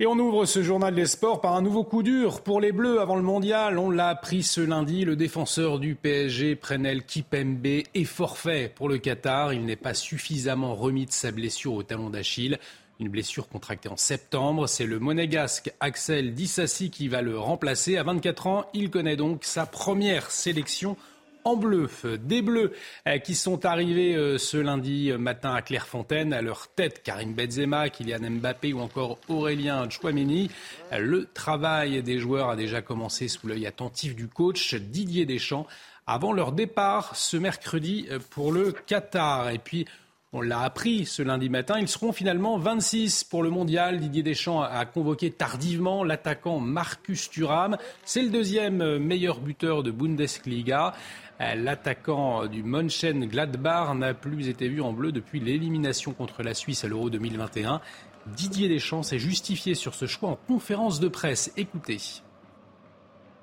Et 0.00 0.06
on 0.06 0.18
ouvre 0.18 0.46
ce 0.46 0.62
journal 0.62 0.94
des 0.94 1.04
sports 1.04 1.42
par 1.42 1.56
un 1.56 1.60
nouveau 1.60 1.84
coup 1.84 2.02
dur 2.02 2.40
pour 2.40 2.58
les 2.58 2.72
Bleus 2.72 3.02
avant 3.02 3.16
le 3.16 3.22
mondial. 3.22 3.76
On 3.76 3.90
l'a 3.90 4.08
appris 4.08 4.42
ce 4.42 4.62
lundi. 4.62 5.04
Le 5.04 5.14
défenseur 5.14 5.78
du 5.78 5.94
PSG, 5.94 6.56
Prenel 6.56 7.04
Kipembe, 7.04 7.66
est 7.66 8.04
forfait 8.04 8.72
pour 8.74 8.88
le 8.88 8.96
Qatar. 8.96 9.52
Il 9.52 9.66
n'est 9.66 9.76
pas 9.76 9.92
suffisamment 9.92 10.74
remis 10.74 11.04
de 11.04 11.12
sa 11.12 11.32
blessure 11.32 11.74
au 11.74 11.82
talon 11.82 12.08
d'Achille. 12.08 12.58
Une 13.00 13.10
blessure 13.10 13.48
contractée 13.48 13.88
en 13.88 13.96
septembre. 13.96 14.66
C'est 14.68 14.86
le 14.86 14.98
monégasque 14.98 15.72
Axel 15.78 16.34
Dissassi 16.34 16.90
qui 16.90 17.06
va 17.06 17.22
le 17.22 17.38
remplacer. 17.38 17.96
À 17.96 18.02
24 18.02 18.46
ans, 18.48 18.66
il 18.74 18.90
connaît 18.90 19.14
donc 19.14 19.44
sa 19.44 19.66
première 19.66 20.32
sélection 20.32 20.96
en 21.44 21.54
bleu. 21.54 21.88
Des 22.24 22.42
bleus 22.42 22.72
euh, 23.06 23.18
qui 23.18 23.36
sont 23.36 23.64
arrivés 23.64 24.16
euh, 24.16 24.36
ce 24.36 24.56
lundi 24.56 25.12
matin 25.12 25.54
à 25.54 25.62
Clairefontaine. 25.62 26.32
À 26.32 26.42
leur 26.42 26.66
tête, 26.66 27.04
Karim 27.04 27.34
Benzema, 27.34 27.88
Kylian 27.88 28.30
Mbappé 28.30 28.72
ou 28.72 28.80
encore 28.80 29.18
Aurélien 29.28 29.88
Chouameni. 29.88 30.50
Le 30.90 31.26
travail 31.32 32.02
des 32.02 32.18
joueurs 32.18 32.50
a 32.50 32.56
déjà 32.56 32.82
commencé 32.82 33.28
sous 33.28 33.46
l'œil 33.46 33.68
attentif 33.68 34.16
du 34.16 34.26
coach 34.26 34.74
Didier 34.74 35.24
Deschamps 35.24 35.68
avant 36.08 36.32
leur 36.32 36.50
départ 36.50 37.14
ce 37.14 37.36
mercredi 37.36 38.08
pour 38.30 38.50
le 38.50 38.72
Qatar. 38.72 39.50
Et 39.50 39.58
puis, 39.58 39.86
On 40.34 40.42
l'a 40.42 40.60
appris 40.60 41.06
ce 41.06 41.22
lundi 41.22 41.48
matin. 41.48 41.78
Ils 41.78 41.88
seront 41.88 42.12
finalement 42.12 42.58
26 42.58 43.24
pour 43.24 43.42
le 43.42 43.48
mondial. 43.48 43.98
Didier 43.98 44.22
Deschamps 44.22 44.60
a 44.60 44.84
convoqué 44.84 45.30
tardivement 45.30 46.04
l'attaquant 46.04 46.60
Marcus 46.60 47.30
Thuram. 47.30 47.78
C'est 48.04 48.20
le 48.20 48.28
deuxième 48.28 48.98
meilleur 48.98 49.40
buteur 49.40 49.82
de 49.82 49.90
Bundesliga. 49.90 50.92
L'attaquant 51.40 52.46
du 52.46 52.62
Mönchengladbach 52.62 53.94
n'a 53.94 54.12
plus 54.12 54.48
été 54.48 54.68
vu 54.68 54.82
en 54.82 54.92
bleu 54.92 55.12
depuis 55.12 55.40
l'élimination 55.40 56.12
contre 56.12 56.42
la 56.42 56.52
Suisse 56.52 56.84
à 56.84 56.88
l'Euro 56.88 57.08
2021. 57.08 57.80
Didier 58.26 58.68
Deschamps 58.68 59.04
s'est 59.04 59.18
justifié 59.18 59.74
sur 59.74 59.94
ce 59.94 60.04
choix 60.04 60.28
en 60.28 60.36
conférence 60.36 61.00
de 61.00 61.08
presse. 61.08 61.50
Écoutez. 61.56 61.98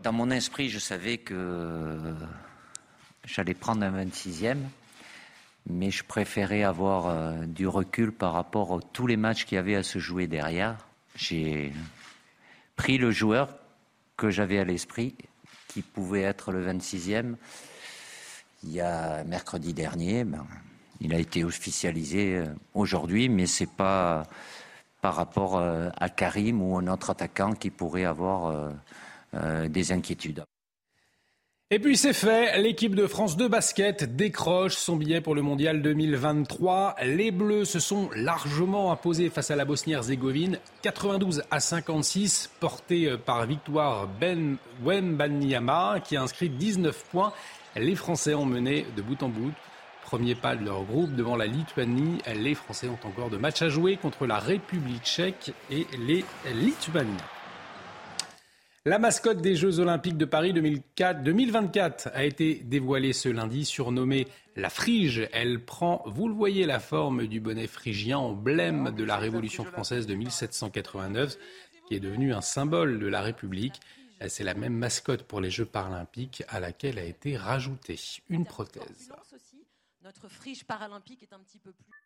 Dans 0.03 0.13
mon 0.13 0.29
esprit, 0.29 0.69
je 0.69 0.77
savais 0.77 1.17
que 1.17 1.97
j'allais 3.23 3.55
prendre 3.55 3.83
un 3.83 4.03
26e 4.03 4.57
mais 5.67 5.91
je 5.91 6.03
préférais 6.03 6.63
avoir 6.63 7.07
euh, 7.07 7.45
du 7.45 7.67
recul 7.67 8.11
par 8.11 8.33
rapport 8.33 8.73
à 8.73 8.79
tous 8.93 9.07
les 9.07 9.17
matchs 9.17 9.45
qu'il 9.45 9.55
y 9.55 9.59
avait 9.59 9.75
à 9.75 9.83
se 9.83 9.99
jouer 9.99 10.27
derrière. 10.27 10.77
J'ai 11.15 11.73
pris 12.75 12.97
le 12.97 13.11
joueur 13.11 13.55
que 14.17 14.29
j'avais 14.29 14.59
à 14.59 14.63
l'esprit, 14.63 15.15
qui 15.67 15.81
pouvait 15.81 16.21
être 16.21 16.51
le 16.51 16.65
26e. 16.65 17.35
Il 18.63 18.71
y 18.71 18.81
a 18.81 19.23
mercredi 19.23 19.73
dernier, 19.73 20.23
ben, 20.23 20.45
il 21.01 21.13
a 21.13 21.19
été 21.19 21.43
officialisé 21.43 22.37
euh, 22.37 22.45
aujourd'hui, 22.73 23.29
mais 23.29 23.47
c'est 23.47 23.69
pas 23.69 24.23
par 25.01 25.15
rapport 25.15 25.57
euh, 25.57 25.89
à 25.97 26.09
Karim 26.09 26.61
ou 26.61 26.77
un 26.77 26.87
autre 26.87 27.09
attaquant 27.09 27.53
qui 27.53 27.69
pourrait 27.69 28.05
avoir 28.05 28.73
des 29.67 29.91
inquiétudes. 29.91 30.45
Et 31.75 31.79
puis 31.79 31.97
c'est 31.97 32.13
fait, 32.13 32.57
l'équipe 32.61 32.95
de 32.95 33.05
France 33.05 33.35
de 33.35 33.49
basket 33.49 34.15
décroche 34.15 34.77
son 34.77 34.95
billet 34.95 35.19
pour 35.19 35.35
le 35.35 35.41
mondial 35.41 35.81
2023. 35.81 36.95
Les 37.03 37.31
Bleus 37.31 37.65
se 37.65 37.81
sont 37.81 38.09
largement 38.15 38.93
imposés 38.93 39.29
face 39.29 39.51
à 39.51 39.57
la 39.57 39.65
Bosnie-Herzégovine, 39.65 40.57
92 40.83 41.43
à 41.51 41.59
56, 41.59 42.51
porté 42.61 43.07
euh, 43.09 43.17
par 43.17 43.45
victoire 43.45 44.07
Ben 44.07 44.55
Wembanyama 44.85 45.99
qui 46.01 46.15
a 46.15 46.21
inscrit 46.21 46.47
19 46.47 47.07
points. 47.11 47.33
Les 47.75 47.95
Français 47.95 48.35
ont 48.35 48.45
mené 48.45 48.85
de 48.95 49.01
bout 49.01 49.21
en 49.21 49.27
bout. 49.27 49.51
Premier 50.01 50.35
pas 50.35 50.55
de 50.55 50.63
leur 50.63 50.85
groupe 50.85 51.13
devant 51.13 51.35
la 51.35 51.45
Lituanie. 51.45 52.19
Les 52.37 52.55
Français 52.55 52.87
ont 52.87 53.05
encore 53.05 53.29
de 53.29 53.35
matchs 53.35 53.63
à 53.63 53.67
jouer 53.67 53.97
contre 53.97 54.25
la 54.25 54.39
République 54.39 55.03
tchèque 55.03 55.51
et 55.69 55.85
les 55.99 56.23
Lituaniens. 56.53 57.34
La 58.87 58.99
mascotte 58.99 59.41
des 59.41 59.55
Jeux 59.55 59.79
Olympiques 59.79 60.15
de 60.15 60.25
Paris 60.25 60.53
2024 60.53 62.09
a 62.13 62.23
été 62.23 62.53
dévoilée 62.53 63.13
ce 63.13 63.29
lundi, 63.29 63.65
surnommée 63.65 64.27
la 64.55 64.69
Frige. 64.69 65.27
Elle 65.33 65.65
prend, 65.65 66.03
vous 66.05 66.27
le 66.27 66.35
voyez, 66.35 66.67
la 66.67 66.79
forme 66.79 67.25
du 67.25 67.39
bonnet 67.39 67.65
phrygien, 67.65 68.19
emblème 68.19 68.93
de 68.95 69.03
la 69.03 69.17
Révolution 69.17 69.65
française 69.65 70.05
de 70.05 70.13
1789, 70.13 71.35
qui 71.87 71.95
est 71.95 71.99
devenu 71.99 72.31
un 72.31 72.41
symbole 72.41 72.99
de 72.99 73.07
la 73.07 73.21
République. 73.21 73.79
C'est 74.27 74.43
la 74.43 74.53
même 74.53 74.75
mascotte 74.75 75.23
pour 75.23 75.41
les 75.41 75.49
Jeux 75.49 75.65
paralympiques 75.65 76.43
à 76.47 76.59
laquelle 76.59 76.99
a 76.99 77.05
été 77.05 77.37
rajoutée 77.37 77.99
une 78.29 78.45
prothèse. 78.45 79.11
Notre 80.03 80.27
frige 80.27 80.63
paralympique 80.63 81.23
est 81.23 81.33
un 81.33 81.39
petit 81.39 81.57
peu 81.57 81.71
plus. 81.71 82.04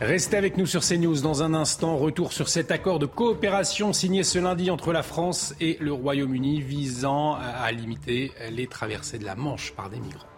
Restez 0.00 0.36
avec 0.36 0.56
nous 0.56 0.66
sur 0.66 0.82
CNews 0.82 1.22
dans 1.22 1.42
un 1.42 1.54
instant. 1.54 1.96
Retour 1.96 2.32
sur 2.32 2.48
cet 2.48 2.70
accord 2.70 3.00
de 3.00 3.06
coopération 3.06 3.92
signé 3.92 4.22
ce 4.22 4.38
lundi 4.38 4.70
entre 4.70 4.92
la 4.92 5.02
France 5.02 5.54
et 5.60 5.76
le 5.80 5.92
Royaume-Uni 5.92 6.60
visant 6.60 7.34
à 7.34 7.72
limiter 7.72 8.32
les 8.52 8.68
traversées 8.68 9.18
de 9.18 9.24
la 9.24 9.34
Manche 9.34 9.72
par 9.72 9.90
des 9.90 9.98
migrants. 9.98 10.28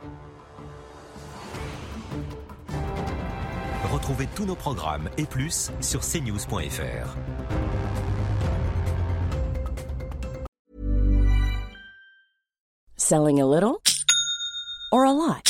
Retrouvez 3.92 4.28
tous 4.34 4.46
nos 4.46 4.54
programmes 4.54 5.10
et 5.18 5.24
plus 5.24 5.70
sur 5.82 6.00
cnews.fr. 6.00 7.16
Selling 12.96 13.42
a 13.42 13.46
little 13.46 13.78
or 14.92 15.04
a 15.04 15.12
lot? 15.12 15.49